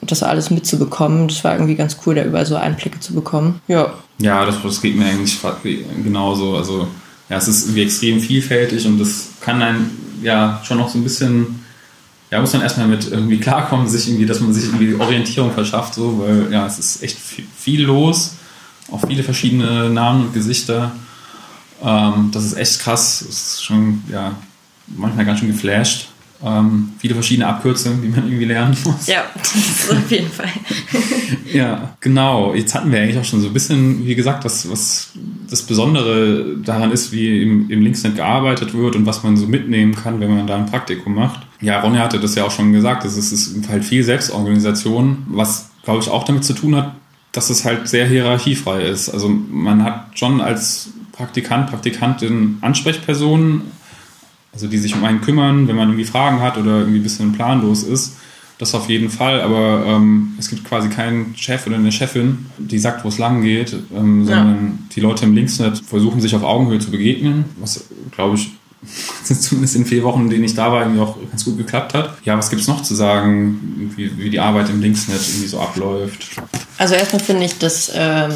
und 0.00 0.10
das 0.10 0.22
alles 0.22 0.50
mitzubekommen. 0.50 1.28
Das 1.28 1.44
war 1.44 1.54
irgendwie 1.54 1.74
ganz 1.74 1.96
cool, 2.04 2.14
da 2.14 2.24
überall 2.24 2.46
so 2.46 2.56
Einblicke 2.56 3.00
zu 3.00 3.14
bekommen. 3.14 3.60
Ja. 3.68 3.94
Ja, 4.18 4.44
das, 4.46 4.62
das 4.62 4.80
geht 4.80 4.96
mir 4.96 5.06
eigentlich 5.06 5.40
genauso. 6.04 6.56
Also 6.56 6.86
ja, 7.28 7.36
es 7.36 7.48
ist 7.48 7.64
irgendwie 7.64 7.82
extrem 7.82 8.20
vielfältig 8.20 8.86
und 8.86 8.98
das 8.98 9.28
kann 9.40 9.60
einen 9.60 10.18
ja 10.22 10.60
schon 10.64 10.78
noch 10.78 10.88
so 10.88 10.98
ein 10.98 11.02
bisschen 11.02 11.64
ja, 12.34 12.40
muss 12.40 12.52
man 12.52 12.62
erstmal 12.62 12.88
mit 12.88 13.10
irgendwie 13.12 13.38
klarkommen, 13.38 13.86
sich 13.86 14.08
irgendwie, 14.08 14.26
dass 14.26 14.40
man 14.40 14.52
sich 14.52 14.64
irgendwie 14.64 14.94
Orientierung 14.94 15.52
verschafft, 15.52 15.94
so, 15.94 16.18
weil 16.18 16.52
ja, 16.52 16.66
es 16.66 16.80
ist 16.80 17.00
echt 17.02 17.16
viel, 17.16 17.84
los, 17.84 18.34
auch 18.90 19.06
viele 19.06 19.22
verschiedene 19.22 19.88
Namen 19.88 20.26
und 20.26 20.34
Gesichter. 20.34 20.90
Ähm, 21.80 22.30
das 22.32 22.44
ist 22.44 22.54
echt 22.54 22.80
krass, 22.80 23.22
das 23.24 23.36
ist 23.36 23.64
schon, 23.64 24.02
ja, 24.10 24.32
manchmal 24.88 25.24
ganz 25.24 25.38
schön 25.38 25.52
geflasht. 25.52 26.08
Ähm, 26.44 26.90
viele 26.98 27.14
verschiedene 27.14 27.46
Abkürzungen, 27.46 28.02
die 28.02 28.08
man 28.08 28.26
irgendwie 28.26 28.44
lernen 28.44 28.76
muss. 28.84 29.06
Ja, 29.06 29.22
ist 29.42 29.90
auf 29.90 30.10
jeden 30.10 30.30
Fall. 30.30 30.50
ja, 31.52 31.94
genau. 32.00 32.54
Jetzt 32.54 32.74
hatten 32.74 32.92
wir 32.92 33.00
eigentlich 33.00 33.18
auch 33.18 33.24
schon 33.24 33.40
so 33.40 33.46
ein 33.46 33.52
bisschen, 33.54 34.04
wie 34.06 34.14
gesagt, 34.14 34.44
was, 34.44 34.70
was 34.70 35.12
das 35.48 35.62
Besondere 35.62 36.56
daran 36.62 36.92
ist, 36.92 37.12
wie 37.12 37.42
im, 37.42 37.70
im 37.70 37.80
Linksnet 37.80 38.16
gearbeitet 38.16 38.74
wird 38.74 38.94
und 38.94 39.06
was 39.06 39.22
man 39.22 39.38
so 39.38 39.46
mitnehmen 39.46 39.94
kann, 39.94 40.20
wenn 40.20 40.34
man 40.36 40.46
da 40.46 40.56
ein 40.56 40.66
Praktikum 40.66 41.14
macht. 41.14 41.40
Ja, 41.62 41.80
Ronja 41.80 42.00
hatte 42.00 42.20
das 42.20 42.34
ja 42.34 42.44
auch 42.44 42.50
schon 42.50 42.74
gesagt, 42.74 43.06
es 43.06 43.16
ist 43.16 43.68
halt 43.68 43.84
viel 43.84 44.04
Selbstorganisation, 44.04 45.24
was, 45.28 45.70
glaube 45.82 46.00
ich, 46.00 46.10
auch 46.10 46.24
damit 46.24 46.44
zu 46.44 46.52
tun 46.52 46.76
hat, 46.76 46.94
dass 47.32 47.48
es 47.48 47.64
halt 47.64 47.88
sehr 47.88 48.06
hierarchiefrei 48.06 48.82
ist. 48.82 49.08
Also 49.08 49.28
man 49.28 49.82
hat 49.82 50.08
schon 50.14 50.42
als 50.42 50.90
Praktikant, 51.12 51.70
Praktikantin 51.70 52.58
Ansprechpersonen, 52.60 53.62
also 54.54 54.68
die 54.68 54.78
sich 54.78 54.94
um 54.94 55.04
einen 55.04 55.20
kümmern, 55.20 55.68
wenn 55.68 55.76
man 55.76 55.88
irgendwie 55.88 56.06
Fragen 56.06 56.40
hat 56.40 56.56
oder 56.56 56.78
irgendwie 56.78 57.00
ein 57.00 57.02
bisschen 57.02 57.32
planlos 57.32 57.82
ist. 57.82 58.16
Das 58.58 58.72
auf 58.72 58.88
jeden 58.88 59.10
Fall, 59.10 59.40
aber 59.40 59.84
ähm, 59.84 60.34
es 60.38 60.48
gibt 60.48 60.64
quasi 60.64 60.88
keinen 60.88 61.34
Chef 61.36 61.66
oder 61.66 61.74
eine 61.74 61.90
Chefin, 61.90 62.46
die 62.56 62.78
sagt, 62.78 63.04
wo 63.04 63.08
es 63.08 63.18
lang 63.18 63.42
geht, 63.42 63.76
ähm, 63.94 64.24
sondern 64.24 64.56
ja. 64.56 64.94
die 64.94 65.00
Leute 65.00 65.24
im 65.24 65.34
Linksnet 65.34 65.78
versuchen 65.78 66.20
sich 66.20 66.36
auf 66.36 66.44
Augenhöhe 66.44 66.78
zu 66.78 66.92
begegnen, 66.92 67.46
was, 67.58 67.84
glaube 68.12 68.36
ich, 68.36 68.52
zumindest 69.24 69.74
in 69.74 69.86
vier 69.86 70.04
Wochen, 70.04 70.22
in 70.22 70.30
denen 70.30 70.44
ich 70.44 70.54
da 70.54 70.70
war, 70.70 70.82
irgendwie 70.82 71.00
auch 71.00 71.16
ganz 71.30 71.44
gut 71.44 71.56
geklappt 71.56 71.94
hat. 71.94 72.16
Ja, 72.24 72.38
was 72.38 72.48
gibt 72.48 72.62
es 72.62 72.68
noch 72.68 72.82
zu 72.82 72.94
sagen, 72.94 73.90
wie, 73.96 74.16
wie, 74.18 74.30
die 74.30 74.38
Arbeit 74.38 74.70
im 74.70 74.80
Linksnet 74.80 75.20
irgendwie 75.20 75.48
so 75.48 75.58
abläuft? 75.58 76.40
Also 76.78 76.94
erstmal 76.94 77.22
finde 77.22 77.46
ich, 77.46 77.58
dass 77.58 77.90
ähm, 77.92 78.32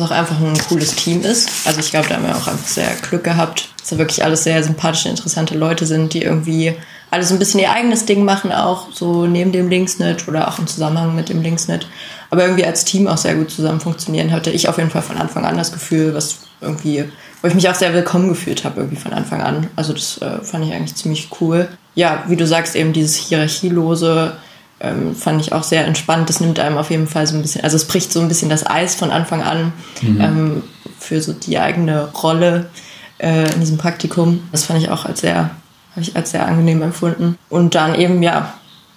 es 0.00 0.06
auch 0.06 0.14
einfach 0.14 0.40
ein 0.40 0.58
cooles 0.68 0.94
Team 0.94 1.22
ist. 1.22 1.48
Also 1.66 1.80
ich 1.80 1.90
glaube, 1.90 2.08
da 2.08 2.16
haben 2.16 2.26
wir 2.26 2.36
auch 2.36 2.46
einfach 2.46 2.66
sehr 2.66 2.94
Glück 2.96 3.24
gehabt, 3.24 3.68
dass 3.78 3.90
da 3.90 3.98
wirklich 3.98 4.24
alles 4.24 4.44
sehr 4.44 4.62
sympathische, 4.62 5.08
interessante 5.08 5.56
Leute 5.56 5.86
sind, 5.86 6.14
die 6.14 6.22
irgendwie 6.22 6.74
alle 7.10 7.24
so 7.24 7.34
ein 7.34 7.38
bisschen 7.38 7.60
ihr 7.60 7.72
eigenes 7.72 8.06
Ding 8.06 8.24
machen, 8.24 8.52
auch 8.52 8.92
so 8.92 9.26
neben 9.26 9.52
dem 9.52 9.68
Linksnet 9.68 10.28
oder 10.28 10.48
auch 10.48 10.58
im 10.58 10.66
Zusammenhang 10.66 11.14
mit 11.16 11.28
dem 11.28 11.42
Linksnet. 11.42 11.86
Aber 12.30 12.42
irgendwie 12.42 12.64
als 12.64 12.84
Team 12.84 13.08
auch 13.08 13.16
sehr 13.16 13.34
gut 13.34 13.50
zusammen 13.50 13.80
funktionieren, 13.80 14.30
hatte 14.30 14.50
ich 14.50 14.68
auf 14.68 14.78
jeden 14.78 14.90
Fall 14.90 15.02
von 15.02 15.16
Anfang 15.16 15.44
an 15.44 15.56
das 15.56 15.72
Gefühl, 15.72 16.14
was 16.14 16.38
irgendwie, 16.60 17.04
wo 17.42 17.48
ich 17.48 17.54
mich 17.54 17.68
auch 17.68 17.74
sehr 17.74 17.92
willkommen 17.92 18.28
gefühlt 18.28 18.64
habe, 18.64 18.80
irgendwie 18.80 19.00
von 19.00 19.12
Anfang 19.12 19.42
an. 19.42 19.66
Also 19.74 19.92
das 19.92 20.18
äh, 20.18 20.42
fand 20.44 20.64
ich 20.64 20.72
eigentlich 20.72 20.94
ziemlich 20.94 21.28
cool. 21.40 21.68
Ja, 21.96 22.22
wie 22.28 22.36
du 22.36 22.46
sagst, 22.46 22.76
eben 22.76 22.92
dieses 22.92 23.16
Hierarchielose 23.16 24.36
ähm, 24.80 25.14
fand 25.14 25.40
ich 25.40 25.52
auch 25.52 25.62
sehr 25.62 25.86
entspannt. 25.86 26.28
Das 26.28 26.40
nimmt 26.40 26.58
einem 26.58 26.78
auf 26.78 26.90
jeden 26.90 27.06
Fall 27.06 27.26
so 27.26 27.36
ein 27.36 27.42
bisschen, 27.42 27.62
also 27.62 27.76
es 27.76 27.86
bricht 27.86 28.12
so 28.12 28.20
ein 28.20 28.28
bisschen 28.28 28.50
das 28.50 28.66
Eis 28.66 28.94
von 28.94 29.10
Anfang 29.10 29.42
an 29.42 29.72
mhm. 30.00 30.20
ähm, 30.20 30.62
für 30.98 31.20
so 31.20 31.32
die 31.32 31.58
eigene 31.58 32.08
Rolle 32.12 32.70
äh, 33.18 33.52
in 33.52 33.60
diesem 33.60 33.78
Praktikum. 33.78 34.42
Das 34.52 34.64
fand 34.64 34.82
ich 34.82 34.90
auch 34.90 35.04
als 35.04 35.20
sehr 35.20 35.50
habe 35.92 36.02
ich 36.02 36.16
als 36.16 36.30
sehr 36.30 36.46
angenehm 36.46 36.82
empfunden. 36.82 37.36
Und 37.48 37.74
dann 37.74 37.94
eben, 37.94 38.22
ja, 38.22 38.54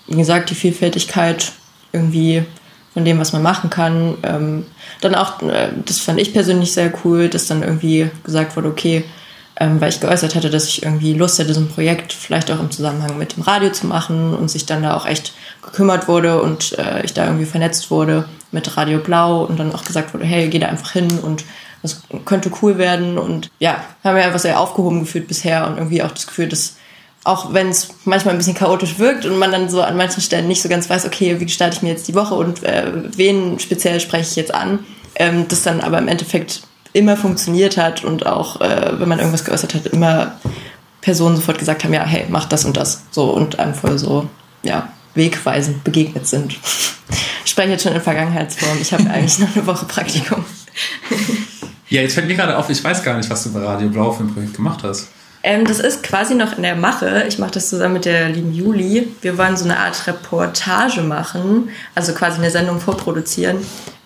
wie 0.08 0.18
gesagt, 0.18 0.50
die 0.50 0.56
Vielfältigkeit 0.56 1.52
irgendwie 1.92 2.44
von 2.94 3.06
dem, 3.06 3.20
was 3.20 3.34
man 3.34 3.42
machen 3.42 3.70
kann. 3.70 4.16
Ähm, 4.24 4.66
dann 5.02 5.16
auch, 5.16 5.42
äh, 5.42 5.70
das 5.86 6.00
fand 6.00 6.20
ich 6.20 6.34
persönlich 6.34 6.74
sehr 6.74 6.94
cool, 7.04 7.30
dass 7.30 7.48
dann 7.48 7.64
irgendwie 7.64 8.10
gesagt 8.24 8.56
wurde, 8.56 8.70
okay, 8.70 9.04
ähm, 9.60 9.82
weil 9.82 9.90
ich 9.90 10.00
geäußert 10.00 10.36
hatte, 10.36 10.50
dass 10.50 10.68
ich 10.68 10.84
irgendwie 10.84 11.14
Lust 11.14 11.40
hätte, 11.40 11.54
so 11.54 11.62
ein 11.62 11.70
Projekt 11.70 12.14
vielleicht 12.14 12.52
auch 12.52 12.60
im 12.60 12.72
Zusammenhang 12.72 13.18
mit 13.18 13.36
dem 13.36 13.44
Radio 13.44 13.72
zu 13.72 13.88
machen 13.88 14.34
und 14.36 14.50
sich 14.50 14.66
dann 14.66 14.84
da 14.84 14.96
auch 14.96 15.06
echt 15.06 15.34
gekümmert 15.66 16.08
wurde 16.08 16.42
und 16.42 16.78
äh, 16.78 17.04
ich 17.04 17.14
da 17.14 17.26
irgendwie 17.26 17.46
vernetzt 17.46 17.92
wurde 17.92 18.26
mit 18.52 18.78
Radio 18.78 19.00
Blau 19.00 19.44
und 19.44 19.60
dann 19.60 19.74
auch 19.74 19.84
gesagt 19.84 20.14
wurde, 20.14 20.26
hey, 20.26 20.48
geh 20.50 20.60
da 20.60 20.68
einfach 20.68 20.92
hin 20.92 21.20
und 21.20 21.44
das 21.82 22.02
könnte 22.26 22.52
cool 22.62 22.78
werden 22.78 23.18
und 23.18 23.50
ja, 23.60 23.84
haben 24.04 24.16
wir 24.16 24.24
einfach 24.24 24.40
sehr 24.40 24.60
aufgehoben 24.60 25.02
gefühlt 25.02 25.28
bisher 25.28 25.68
und 25.68 25.78
irgendwie 25.78 26.02
auch 26.02 26.12
das 26.12 26.28
Gefühl, 26.28 26.48
dass 26.48 26.78
auch 27.26 27.54
wenn 27.54 27.70
es 27.70 27.90
manchmal 28.06 28.34
ein 28.34 28.38
bisschen 28.38 28.56
chaotisch 28.56 29.00
wirkt 29.00 29.26
und 29.26 29.38
man 29.38 29.52
dann 29.52 29.70
so 29.70 29.82
an 29.82 29.98
manchen 29.98 30.22
Stellen 30.22 30.48
nicht 30.48 30.62
so 30.62 30.70
ganz 30.70 30.90
weiß, 30.90 31.06
okay, 31.06 31.40
wie 31.40 31.46
gestalte 31.46 31.78
ich 31.78 31.82
mir 31.82 31.90
jetzt 31.90 32.08
die 32.08 32.16
Woche 32.16 32.36
und 32.36 32.64
äh, 32.64 32.92
wen 33.16 33.60
speziell 33.60 34.00
spreche 34.00 34.30
ich 34.30 34.36
jetzt 34.36 34.54
an, 34.54 34.80
ähm, 35.16 35.46
das 35.48 35.64
dann 35.64 35.82
aber 35.82 36.00
im 36.00 36.08
Endeffekt 36.08 36.64
immer 36.92 37.18
funktioniert 37.18 37.78
hat 37.78 38.04
und 38.04 38.26
auch, 38.26 38.62
äh, 38.62 39.00
wenn 39.00 39.10
man 39.10 39.20
irgendwas 39.20 39.46
geäußert 39.46 39.74
hat, 39.74 39.88
immer 39.88 40.34
Personen 41.02 41.36
sofort 41.36 41.60
gesagt 41.60 41.84
haben, 41.84 41.94
ja, 41.94 42.04
hey, 42.04 42.26
mach 42.30 42.46
das 42.46 42.66
und 42.66 42.78
das. 42.78 43.04
So 43.12 43.32
und 43.32 43.58
voll 43.80 43.98
so, 43.98 44.30
ja, 44.64 44.93
wegweisend 45.16 45.84
begegnet 45.84 46.28
sind. 46.28 46.56
Ich 47.46 47.52
spreche 47.52 47.72
jetzt 47.72 47.84
schon 47.84 47.94
in 47.94 48.02
Vergangenheitsform. 48.02 48.78
Ich 48.82 48.94
habe 48.94 49.10
eigentlich 49.10 49.40
noch 49.40 49.56
eine 49.56 49.66
Woche 49.68 49.86
Praktikum. 49.86 50.44
Ja, 51.90 52.02
jetzt 52.02 52.16
fällt 52.16 52.28
mir 52.28 52.36
gerade 52.36 52.58
auf, 52.58 52.70
ich 52.70 52.84
weiß 52.84 53.04
gar 53.04 53.18
nicht, 53.18 53.30
was 53.30 53.44
du 53.44 53.54
bei 53.54 53.60
Radio 53.60 53.88
Blau 53.90 54.12
für 54.12 54.24
ein 54.24 54.34
Projekt 54.34 54.56
gemacht 54.56 54.80
hast. 54.84 55.10
Ähm, 55.44 55.66
das 55.66 55.80
ist 55.80 56.02
quasi 56.04 56.36
noch 56.36 56.56
in 56.56 56.64
der 56.64 56.76
Mache. 56.76 57.26
Ich 57.28 57.38
mache 57.38 57.52
das 57.52 57.70
zusammen 57.70 57.96
mit 57.96 58.06
der 58.06 58.30
lieben 58.30 58.54
Juli. 58.54 59.10
Wir 59.22 59.38
wollen 59.38 59.58
so 59.58 59.66
eine 59.66 59.78
Art 59.78 60.08
Reportage 60.08 61.02
machen, 61.02 61.70
also 61.94 62.14
quasi 62.14 62.38
eine 62.38 62.50
Sendung 62.50 62.80
vorproduzieren 62.80 63.58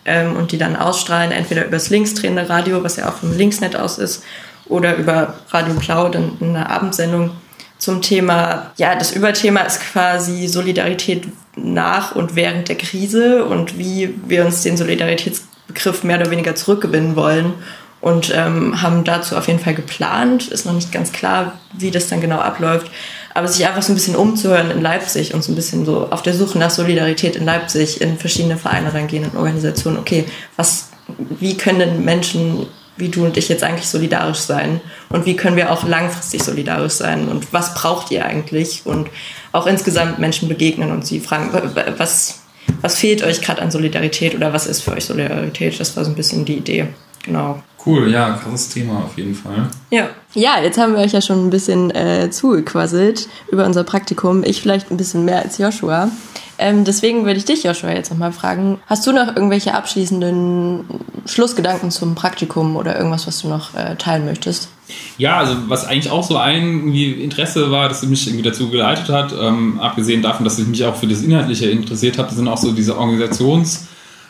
ähm, 0.04 0.36
und 0.36 0.52
die 0.52 0.58
dann 0.58 0.76
ausstrahlen, 0.76 1.32
entweder 1.32 1.62
über 1.62 1.78
das 1.78 1.90
linksdrehende 1.90 2.50
Radio, 2.50 2.84
was 2.84 2.96
ja 2.96 3.08
auch 3.08 3.18
vom 3.18 3.38
Linksnet 3.38 3.76
aus 3.76 4.00
ist, 4.00 4.24
oder 4.66 4.96
über 4.96 5.36
Radio 5.52 5.76
Blau, 5.76 6.10
dann 6.10 6.34
eine 6.42 6.70
Abendsendung 6.70 7.32
zum 7.78 8.02
Thema, 8.02 8.72
ja, 8.78 8.96
das 8.96 9.12
Überthema 9.12 9.62
ist 9.62 9.82
quasi 9.82 10.48
Solidarität 10.48 11.28
nach 11.56 12.16
und 12.16 12.36
während 12.36 12.70
der 12.70 12.78
Krise 12.78 13.46
und 13.46 13.78
wie 13.78 14.14
wir 14.26 14.46
uns 14.46 14.64
den 14.64 14.78
Solidaritätsbegriff 14.78 16.04
mehr 16.04 16.20
oder 16.20 16.32
weniger 16.32 16.56
zurückgewinnen 16.56 17.16
wollen 17.16 17.54
und 18.02 18.32
ähm, 18.36 18.82
haben 18.82 19.04
dazu 19.04 19.36
auf 19.36 19.48
jeden 19.48 19.60
Fall 19.60 19.74
geplant. 19.74 20.48
Ist 20.48 20.66
noch 20.66 20.74
nicht 20.74 20.92
ganz 20.92 21.12
klar, 21.12 21.54
wie 21.74 21.92
das 21.92 22.08
dann 22.08 22.22
genau 22.22 22.40
abläuft. 22.40 22.92
Aber 23.34 23.48
sich 23.48 23.68
einfach 23.68 23.84
so 23.84 23.92
ein 23.92 23.96
bisschen 23.96 24.16
umzuhören 24.16 24.72
in 24.72 24.82
Leipzig 24.82 25.34
und 25.34 25.44
so 25.44 25.52
ein 25.52 25.56
bisschen 25.56 25.86
so 25.86 26.08
auf 26.10 26.24
der 26.24 26.34
Suche 26.34 26.58
nach 26.58 26.72
Solidarität 26.72 27.36
in 27.36 27.46
Leipzig 27.46 28.02
in 28.02 28.18
verschiedene 28.18 28.58
Vereine 28.58 28.94
reingehen, 28.94 29.26
in 29.32 29.38
Organisationen. 29.38 30.00
Okay, 30.00 30.26
was, 30.56 30.90
wie 31.18 31.56
können 31.56 31.80
denn 31.80 32.06
Menschen 32.06 32.66
wie 32.98 33.10
du 33.10 33.26
und 33.26 33.38
ich 33.38 33.50
jetzt 33.50 33.64
eigentlich 33.64 33.88
solidarisch 33.88 34.40
sein? 34.40 34.82
Und 35.10 35.26
wie 35.26 35.36
können 35.36 35.56
wir 35.56 35.72
auch 35.72 35.88
langfristig 35.88 36.44
solidarisch 36.44 36.94
sein? 36.94 37.28
Und 37.28 37.54
was 37.54 37.74
braucht 37.74 38.12
ihr 38.12 38.26
eigentlich? 38.26 38.82
Und 38.86 39.10
auch 39.52 39.68
insgesamt 39.68 40.20
Menschen 40.20 40.48
begegnen 40.48 40.92
und 40.92 41.06
sie 41.06 41.20
fragen, 41.20 41.52
was, 41.98 42.42
was 42.82 42.98
fehlt 42.98 43.24
euch 43.24 43.42
gerade 43.42 43.62
an 43.62 43.72
Solidarität 43.72 44.36
oder 44.36 44.54
was 44.54 44.68
ist 44.68 44.82
für 44.82 44.92
euch 44.92 45.06
Solidarität? 45.06 45.80
Das 45.80 45.96
war 45.96 46.04
so 46.04 46.12
ein 46.12 46.16
bisschen 46.16 46.46
die 46.46 46.58
Idee. 46.58 46.88
Genau. 47.24 47.62
Cool, 47.88 48.12
ja, 48.12 48.34
krasses 48.34 48.68
Thema 48.68 48.98
auf 49.06 49.18
jeden 49.18 49.34
Fall. 49.34 49.70
Ja. 49.92 50.10
Ja, 50.34 50.62
jetzt 50.62 50.78
haben 50.78 50.94
wir 50.94 51.00
euch 51.00 51.14
ja 51.14 51.22
schon 51.22 51.48
ein 51.48 51.50
bisschen 51.50 51.90
äh, 51.92 52.30
zugequasselt 52.30 53.30
über 53.50 53.66
unser 53.66 53.86
Praktikum. 53.86 54.44
Ich 54.44 54.62
vielleicht 54.62 54.92
ein 54.92 54.98
bisschen 54.98 55.24
mehr 55.24 55.42
als 55.42 55.58
Joshua. 55.58 56.12
Ähm, 56.60 56.84
deswegen 56.84 57.26
würde 57.26 57.38
ich 57.38 57.46
dich, 57.46 57.64
Joshua, 57.64 57.92
jetzt 57.92 58.12
nochmal 58.12 58.34
fragen. 58.34 58.80
Hast 58.88 59.08
du 59.08 59.14
noch 59.14 59.28
irgendwelche 59.28 59.74
abschließenden 59.74 60.84
Schlussgedanken 61.26 61.92
zum 61.92 62.14
Praktikum 62.14 62.76
oder 62.76 62.98
irgendwas, 62.98 63.26
was 63.26 63.42
du 63.42 63.48
noch 63.48 63.74
äh, 63.74 63.96
teilen 63.96 64.26
möchtest? 64.26 64.70
Ja, 65.18 65.38
also 65.38 65.56
was 65.68 65.86
eigentlich 65.86 66.12
auch 66.12 66.24
so 66.24 66.38
ein 66.38 66.94
Interesse 66.94 67.72
war, 67.72 67.88
das 67.88 68.04
mich 68.04 68.28
irgendwie 68.28 68.44
dazu 68.44 68.70
geleitet 68.70 69.10
hat, 69.10 69.34
ähm, 69.40 69.80
abgesehen 69.80 70.22
davon, 70.22 70.44
dass 70.44 70.60
ich 70.60 70.68
mich 70.68 70.84
auch 70.84 70.96
für 70.96 71.08
das 71.08 71.22
Inhaltliche 71.22 71.70
interessiert 71.70 72.18
habe, 72.18 72.34
sind 72.34 72.48
auch 72.48 72.58
so 72.58 72.74
diese 72.74 72.98
Organisations- 72.98 73.88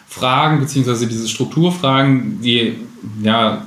Fragen 0.07 0.59
beziehungsweise 0.59 1.07
diese 1.07 1.27
Strukturfragen, 1.27 2.41
die 2.41 2.75
ja 3.21 3.63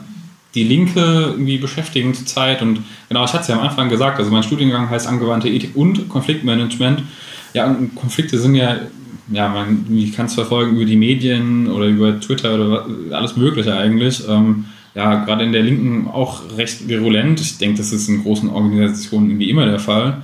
die 0.54 0.64
Linke 0.64 1.00
irgendwie 1.00 1.58
beschäftigen 1.58 2.14
zurzeit. 2.14 2.62
Und 2.62 2.80
genau, 3.08 3.24
ich 3.24 3.32
hatte 3.32 3.42
es 3.42 3.48
ja 3.48 3.56
am 3.56 3.62
Anfang 3.62 3.88
gesagt, 3.88 4.18
also 4.18 4.30
mein 4.30 4.42
Studiengang 4.42 4.90
heißt 4.90 5.06
angewandte 5.06 5.48
Ethik 5.48 5.76
und 5.76 6.08
Konfliktmanagement. 6.08 7.02
Ja, 7.54 7.66
und 7.66 7.94
Konflikte 7.94 8.38
sind 8.38 8.54
ja, 8.54 8.76
ja, 9.32 9.48
man 9.48 9.86
kann 10.14 10.26
es 10.26 10.34
verfolgen 10.34 10.76
über 10.76 10.84
die 10.84 10.96
Medien 10.96 11.68
oder 11.68 11.86
über 11.86 12.18
Twitter 12.18 12.54
oder 12.54 12.86
alles 13.12 13.36
Mögliche 13.36 13.76
eigentlich. 13.76 14.22
Ähm, 14.28 14.66
ja, 14.94 15.24
gerade 15.24 15.44
in 15.44 15.52
der 15.52 15.62
Linken 15.62 16.08
auch 16.08 16.42
recht 16.56 16.88
virulent. 16.88 17.40
Ich 17.40 17.58
denke, 17.58 17.78
das 17.78 17.92
ist 17.92 18.08
in 18.08 18.22
großen 18.24 18.48
Organisationen 18.48 19.30
irgendwie 19.30 19.50
immer 19.50 19.66
der 19.66 19.78
Fall. 19.78 20.22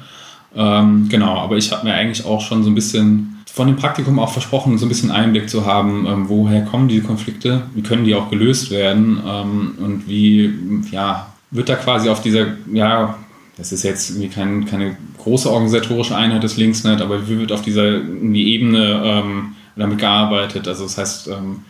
Ähm, 0.57 1.09
genau, 1.09 1.39
aber 1.39 1.57
ich 1.57 1.71
habe 1.71 1.87
mir 1.87 1.95
eigentlich 1.95 2.27
auch 2.27 2.41
schon 2.41 2.65
so 2.65 2.71
ein 2.71 2.75
bisschen 2.75 3.36
von 3.57 3.69
dem 3.69 3.77
Praktikum 3.77 4.19
auch 4.19 4.31
versprochen, 4.31 4.77
so 4.77 4.85
ein 4.85 4.91
bisschen 4.91 5.11
Einblick 5.11 5.49
zu 5.49 5.65
haben, 5.65 6.07
ähm, 6.07 6.29
woher 6.29 6.67
kommen 6.67 6.89
diese 6.89 7.01
Konflikte, 7.01 7.63
wie 7.75 7.81
können 7.81 8.05
die 8.05 8.15
auch 8.15 8.29
gelöst 8.29 8.71
werden 8.71 9.19
ähm, 9.27 9.79
und 9.79 10.07
wie 10.07 10.53
ja, 10.91 11.33
wird 11.51 11.71
da 11.71 11.77
quasi 11.77 12.11
auf 12.11 12.21
dieser, 12.21 12.49
ja, 12.71 13.17
das 13.57 13.73
ist 13.73 13.83
jetzt 13.83 14.11
irgendwie 14.11 14.29
kein, 14.29 14.67
keine 14.67 14.99
große 15.17 15.51
organisatorische 15.51 16.15
Einheit 16.15 16.43
des 16.43 16.59
Linksnet, 16.59 17.01
aber 17.01 17.31
wie 17.31 17.39
wird 17.39 17.51
auf 17.51 17.63
dieser 17.63 17.85
irgendwie 17.85 18.53
Ebene 18.53 19.01
ähm, 19.03 19.55
damit 19.75 20.01
gearbeitet? 20.01 20.69
Also 20.69 20.83
das 20.83 20.99
heißt, 20.99 21.29
ähm, 21.29 21.61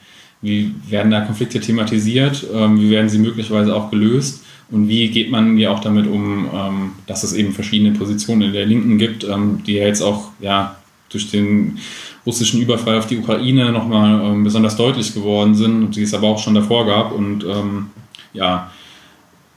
wie 0.42 0.74
werden 0.88 1.12
da 1.12 1.20
Konflikte 1.20 1.60
thematisiert, 1.60 2.44
ähm, 2.52 2.80
wie 2.80 2.90
werden 2.90 3.08
sie 3.08 3.20
möglicherweise 3.20 3.72
auch 3.76 3.92
gelöst? 3.92 4.42
Und 4.72 4.88
wie 4.88 5.06
geht 5.06 5.30
man 5.30 5.56
ja 5.56 5.70
auch 5.70 5.78
damit 5.78 6.08
um, 6.08 6.48
ähm, 6.52 6.92
dass 7.06 7.22
es 7.22 7.32
eben 7.32 7.52
verschiedene 7.52 7.96
Positionen 7.96 8.42
in 8.42 8.52
der 8.52 8.66
Linken 8.66 8.98
gibt, 8.98 9.24
die 9.64 9.74
ja 9.74 9.86
jetzt 9.86 10.02
auch 10.02 10.32
ja, 10.40 10.74
durch 11.08 11.30
den 11.30 11.78
russischen 12.24 12.60
Überfall 12.60 12.98
auf 12.98 13.06
die 13.06 13.18
Ukraine 13.18 13.72
nochmal 13.72 14.20
ähm, 14.24 14.44
besonders 14.44 14.76
deutlich 14.76 15.14
geworden 15.14 15.54
sind, 15.54 15.94
die 15.96 16.02
es 16.02 16.14
aber 16.14 16.28
auch 16.28 16.38
schon 16.38 16.54
davor 16.54 16.86
gab. 16.86 17.12
Und 17.12 17.44
ähm, 17.44 17.88
ja, 18.32 18.70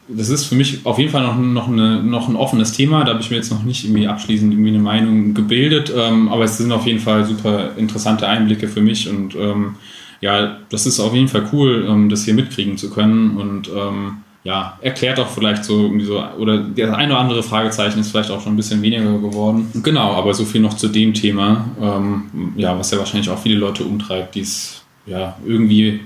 das 0.07 0.29
ist 0.29 0.45
für 0.45 0.55
mich 0.55 0.85
auf 0.85 0.97
jeden 0.97 1.11
Fall 1.11 1.23
noch, 1.23 1.37
noch, 1.37 1.67
eine, 1.67 2.01
noch 2.03 2.27
ein 2.27 2.35
offenes 2.35 2.73
Thema. 2.73 3.03
Da 3.03 3.13
habe 3.13 3.21
ich 3.21 3.29
mir 3.29 3.37
jetzt 3.37 3.51
noch 3.51 3.63
nicht 3.63 3.85
irgendwie 3.85 4.07
abschließend 4.07 4.53
irgendwie 4.53 4.69
eine 4.69 4.79
Meinung 4.79 5.33
gebildet, 5.33 5.93
ähm, 5.95 6.29
aber 6.29 6.43
es 6.43 6.57
sind 6.57 6.71
auf 6.71 6.85
jeden 6.85 6.99
Fall 6.99 7.25
super 7.25 7.77
interessante 7.77 8.27
Einblicke 8.27 8.67
für 8.67 8.81
mich 8.81 9.09
und 9.09 9.35
ähm, 9.35 9.75
ja, 10.21 10.57
das 10.69 10.85
ist 10.85 10.99
auf 10.99 11.13
jeden 11.13 11.27
Fall 11.27 11.47
cool, 11.53 11.85
ähm, 11.87 12.09
das 12.09 12.25
hier 12.25 12.33
mitkriegen 12.33 12.77
zu 12.77 12.89
können 12.89 13.37
und 13.37 13.69
ähm, 13.69 14.17
ja, 14.43 14.77
erklärt 14.81 15.19
auch 15.19 15.29
vielleicht 15.29 15.65
so 15.65 15.83
irgendwie 15.83 16.05
so, 16.05 16.23
oder 16.37 16.59
der 16.59 16.95
ein 16.95 17.11
oder 17.11 17.19
andere 17.19 17.43
Fragezeichen 17.43 17.99
ist 17.99 18.11
vielleicht 18.11 18.31
auch 18.31 18.41
schon 18.41 18.53
ein 18.53 18.57
bisschen 18.57 18.81
weniger 18.81 19.17
geworden. 19.19 19.69
Genau, 19.83 20.13
aber 20.13 20.33
so 20.33 20.45
viel 20.45 20.61
noch 20.61 20.75
zu 20.75 20.87
dem 20.87 21.13
Thema, 21.13 21.65
ähm, 21.81 22.53
ja, 22.55 22.77
was 22.77 22.91
ja 22.91 22.97
wahrscheinlich 22.97 23.29
auch 23.29 23.39
viele 23.39 23.55
Leute 23.55 23.83
umtreibt, 23.83 24.35
die 24.35 24.41
es 24.41 24.81
ja 25.05 25.35
irgendwie 25.45 25.99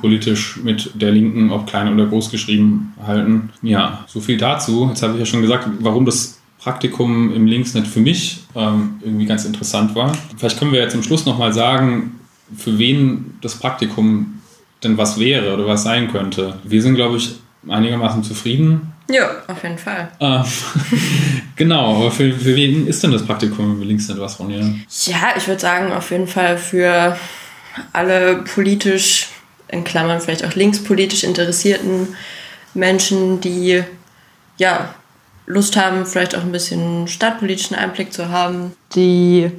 politisch 0.00 0.60
mit 0.62 0.90
der 0.94 1.12
Linken, 1.12 1.50
ob 1.50 1.66
klein 1.66 1.92
oder 1.92 2.06
groß 2.06 2.30
geschrieben, 2.30 2.92
halten. 3.04 3.50
Ja, 3.62 4.04
so 4.06 4.20
viel 4.20 4.36
dazu. 4.36 4.86
Jetzt 4.88 5.02
habe 5.02 5.14
ich 5.14 5.20
ja 5.20 5.26
schon 5.26 5.42
gesagt, 5.42 5.68
warum 5.80 6.04
das 6.04 6.40
Praktikum 6.58 7.34
im 7.34 7.46
Linksnet 7.46 7.86
für 7.86 8.00
mich 8.00 8.44
ähm, 8.54 9.00
irgendwie 9.02 9.26
ganz 9.26 9.44
interessant 9.44 9.94
war. 9.96 10.12
Vielleicht 10.36 10.58
können 10.58 10.72
wir 10.72 10.80
jetzt 10.80 10.92
zum 10.92 11.02
Schluss 11.02 11.26
nochmal 11.26 11.52
sagen, 11.52 12.20
für 12.56 12.78
wen 12.78 13.34
das 13.40 13.56
Praktikum 13.56 14.40
denn 14.84 14.96
was 14.98 15.18
wäre 15.18 15.54
oder 15.54 15.66
was 15.66 15.82
sein 15.84 16.10
könnte. 16.10 16.54
Wir 16.64 16.82
sind, 16.82 16.94
glaube 16.94 17.16
ich, 17.16 17.36
einigermaßen 17.68 18.24
zufrieden. 18.24 18.92
Ja, 19.10 19.30
auf 19.46 19.62
jeden 19.62 19.78
Fall. 19.78 20.08
Ähm, 20.20 20.44
genau, 21.56 21.96
aber 21.96 22.10
für, 22.10 22.32
für 22.32 22.56
wen 22.56 22.86
ist 22.86 23.02
denn 23.02 23.12
das 23.12 23.24
Praktikum 23.24 23.82
im 23.82 23.86
Linksnet 23.86 24.18
was, 24.18 24.38
Ronja? 24.38 24.60
Ja, 25.04 25.34
ich 25.36 25.46
würde 25.48 25.60
sagen, 25.60 25.92
auf 25.92 26.10
jeden 26.10 26.26
Fall 26.26 26.56
für 26.56 27.16
alle 27.92 28.36
politisch, 28.36 29.28
in 29.68 29.84
Klammern 29.84 30.20
vielleicht 30.20 30.44
auch 30.44 30.54
linkspolitisch 30.54 31.24
interessierten 31.24 32.08
Menschen, 32.74 33.40
die 33.40 33.82
ja 34.58 34.94
Lust 35.46 35.76
haben, 35.76 36.06
vielleicht 36.06 36.36
auch 36.36 36.42
ein 36.42 36.52
bisschen 36.52 37.08
stadtpolitischen 37.08 37.76
Einblick 37.76 38.12
zu 38.12 38.28
haben, 38.28 38.72
die 38.94 39.50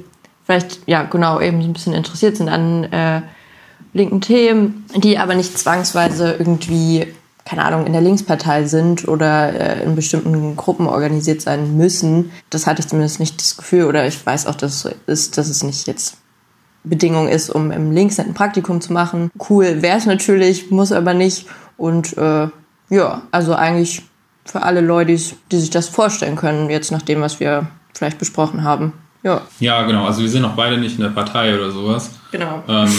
vielleicht, 0.46 0.80
ja, 0.86 1.02
genau, 1.02 1.40
eben 1.40 1.62
so 1.62 1.68
ein 1.68 1.72
bisschen 1.72 1.94
interessiert 1.94 2.36
sind 2.36 2.48
an 2.48 2.84
äh, 2.84 3.22
linken 3.92 4.20
Themen, 4.20 4.86
die 4.96 5.18
aber 5.18 5.34
nicht 5.34 5.58
zwangsweise 5.58 6.36
irgendwie, 6.38 7.06
keine 7.44 7.64
Ahnung, 7.64 7.86
in 7.86 7.92
der 7.92 8.00
Linkspartei 8.02 8.64
sind 8.64 9.06
oder 9.06 9.52
äh, 9.52 9.82
in 9.82 9.94
bestimmten 9.94 10.56
Gruppen 10.56 10.86
organisiert 10.86 11.42
sein 11.42 11.76
müssen. 11.76 12.30
Das 12.50 12.66
hatte 12.66 12.80
ich 12.80 12.88
zumindest 12.88 13.20
nicht 13.20 13.38
das 13.40 13.56
Gefühl 13.56 13.84
oder 13.84 14.06
ich 14.06 14.24
weiß 14.24 14.46
auch, 14.46 14.54
dass 14.54 14.84
es, 14.84 14.94
ist, 15.06 15.38
dass 15.38 15.48
es 15.48 15.62
nicht 15.62 15.86
jetzt 15.86 16.16
Bedingung 16.84 17.28
ist, 17.28 17.50
um 17.50 17.70
im 17.70 17.92
Linksnet 17.92 18.26
ein 18.26 18.34
Praktikum 18.34 18.80
zu 18.80 18.92
machen. 18.92 19.30
Cool 19.48 19.82
wäre 19.82 19.98
es 19.98 20.06
natürlich, 20.06 20.70
muss 20.70 20.92
aber 20.92 21.14
nicht. 21.14 21.46
Und 21.76 22.16
äh, 22.16 22.48
ja, 22.90 23.22
also 23.30 23.54
eigentlich 23.54 24.02
für 24.44 24.62
alle 24.62 24.80
Leute, 24.80 25.18
die 25.50 25.58
sich 25.58 25.70
das 25.70 25.88
vorstellen 25.88 26.36
können, 26.36 26.70
jetzt 26.70 26.92
nach 26.92 27.02
dem, 27.02 27.20
was 27.20 27.40
wir 27.40 27.66
vielleicht 27.94 28.18
besprochen 28.18 28.64
haben. 28.64 28.92
Ja. 29.22 29.40
Ja, 29.58 29.82
genau. 29.84 30.04
Also 30.04 30.20
wir 30.20 30.28
sind 30.28 30.42
noch 30.42 30.54
beide 30.54 30.76
nicht 30.76 30.96
in 30.96 31.02
der 31.02 31.10
Partei 31.10 31.54
oder 31.54 31.70
sowas. 31.70 32.10
Genau. 32.30 32.62
Ähm, 32.68 32.92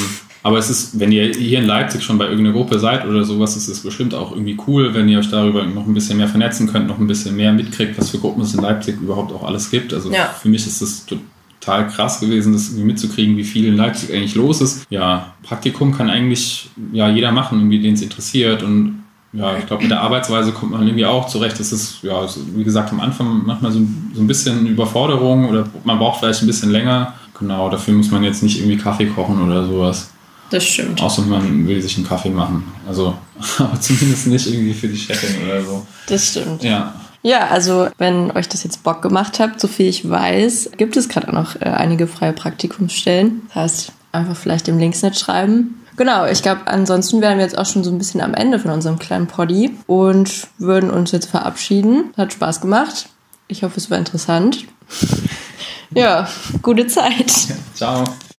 aber 0.46 0.60
es 0.60 0.70
ist, 0.70 1.00
wenn 1.00 1.12
ihr 1.12 1.32
hier 1.34 1.58
in 1.58 1.66
Leipzig 1.66 2.04
schon 2.04 2.20
bei 2.20 2.25
irgendeiner 2.25 2.54
Gruppe 2.54 2.78
seid 2.78 3.08
oder 3.08 3.24
sowas, 3.24 3.58
ist 3.58 3.68
es 3.68 3.80
bestimmt 3.80 4.14
auch 4.14 4.32
irgendwie 4.32 4.56
cool, 4.68 4.94
wenn 4.94 5.10
ihr 5.10 5.18
euch 5.18 5.32
darüber 5.32 5.66
noch 5.66 5.88
ein 5.88 5.94
bisschen 5.96 6.18
mehr 6.18 6.28
vernetzen 6.28 6.72
könnt, 6.72 6.86
noch 6.86 7.00
ein 7.00 7.08
bisschen 7.08 7.36
mehr 7.36 7.52
mitkriegt, 7.52 7.98
was 7.98 8.12
für 8.12 8.20
Gruppen 8.20 8.44
es 8.44 8.54
in 8.54 8.62
Leipzig 8.62 9.02
überhaupt 9.02 9.34
auch 9.34 9.44
alles 9.44 9.72
gibt. 9.72 9.92
Also 9.92 10.12
Ja. 10.12 10.25
für 10.40 10.48
mich 10.48 10.68
ist 10.68 10.84
es 10.84 11.08
total 11.08 11.88
krass 11.88 12.20
gewesen, 12.20 12.54
das 12.54 12.68
irgendwie 12.68 12.86
mitzukriegen, 12.86 13.36
wie 13.38 13.44
viel 13.44 13.66
in 13.66 13.75
Leipzig 13.75 14.14
eigentlich 14.14 14.36
los 14.36 14.62
ist. 14.62 14.86
Ja, 14.92 15.34
Praktikum 15.42 15.92
kann 15.98 16.12
eigentlich 16.12 16.70
ja 16.94 17.10
jeder 17.10 17.32
machen, 17.32 17.58
irgendwie 17.62 17.80
den 17.80 17.96
es 17.96 18.04
interessiert 18.04 18.62
und 18.62 19.02
ja, 19.34 19.58
ich 19.58 19.66
glaube, 19.66 19.82
mit 19.82 19.92
der 19.92 20.02
Arbeitsweise 20.02 20.52
kommt 20.52 20.74
man 20.74 20.84
irgendwie 20.86 21.08
auch 21.08 21.28
zurecht. 21.28 21.60
Das 21.60 21.72
ist, 21.72 22.04
ja, 22.04 22.24
wie 22.56 22.64
gesagt, 22.64 22.92
am 22.92 23.00
Anfang 23.00 23.42
manchmal 23.48 23.72
so, 23.72 23.80
so 24.14 24.22
ein 24.22 24.28
bisschen 24.28 24.68
Überforderung 24.68 25.50
oder 25.50 25.66
man 25.86 25.98
braucht 25.98 26.20
vielleicht 26.20 26.44
ein 26.44 26.48
bisschen 26.48 26.70
länger. 26.70 27.16
Genau, 27.40 27.68
dafür 27.68 27.96
muss 27.96 28.12
man 28.12 28.24
jetzt 28.24 28.44
nicht 28.44 28.60
irgendwie 28.60 28.78
Kaffee 28.78 29.08
kochen 29.08 29.42
oder 29.42 29.66
sowas. 29.66 30.12
Das 30.50 30.64
stimmt. 30.64 31.02
Außer 31.02 31.24
man 31.24 31.67
will 31.67 31.82
sich 31.82 31.98
einen 31.98 32.08
Kaffee 32.08 32.30
machen. 32.30 32.63
Also, 32.88 33.15
aber 33.58 33.80
zumindest 33.80 34.28
nicht 34.28 34.48
irgendwie 34.48 34.74
für 34.74 34.88
die 34.88 34.98
Chefin 34.98 35.43
oder 35.46 35.62
so. 35.63 35.86
Das 36.08 36.30
stimmt. 36.30 36.63
Ja. 36.63 36.93
Ja, 37.24 37.48
also 37.48 37.88
wenn 37.98 38.30
euch 38.32 38.48
das 38.50 38.63
jetzt 38.63 38.84
Bock 38.84 39.02
gemacht 39.02 39.39
habt, 39.39 39.60
so 39.60 39.67
viel 39.67 39.88
ich 39.88 40.08
weiß, 40.08 40.69
gibt 40.78 40.96
es 40.96 41.10
gerade 41.10 41.30
auch 41.30 41.34
noch 41.34 41.56
äh, 41.56 41.65
einige 41.65 42.06
freie 42.06 42.34
Praktikumsstellen. 42.34 43.41
Das 43.48 43.56
heißt, 43.56 43.91
einfach 44.12 44.36
vielleicht 44.36 44.67
im 44.67 44.78
Linksnet 44.78 45.17
schreiben. 45.17 45.82
Genau, 45.98 46.28
ich 46.28 46.43
glaube, 46.43 46.62
ansonsten 46.65 47.22
wären 47.22 47.38
wir 47.38 47.46
jetzt 47.46 47.58
auch 47.58 47.65
schon 47.65 47.84
so 47.84 47.89
ein 47.89 47.98
bisschen 47.98 48.22
am 48.22 48.34
Ende 48.34 48.60
von 48.60 48.69
unserem 48.69 49.00
kleinen 49.00 49.26
Poddy 49.28 49.72
und 49.88 50.48
würden 50.58 50.91
uns 50.91 51.12
jetzt 51.13 51.30
verabschieden. 51.30 52.13
Hat 52.17 52.34
Spaß 52.34 52.62
gemacht. 52.62 53.08
Ich 53.48 53.63
hoffe, 53.63 53.78
es 53.78 53.89
war 53.89 53.98
interessant. 53.98 54.65
ja, 55.96 56.28
gute 56.62 56.88
Zeit. 56.88 57.34
Ciao. 57.74 58.04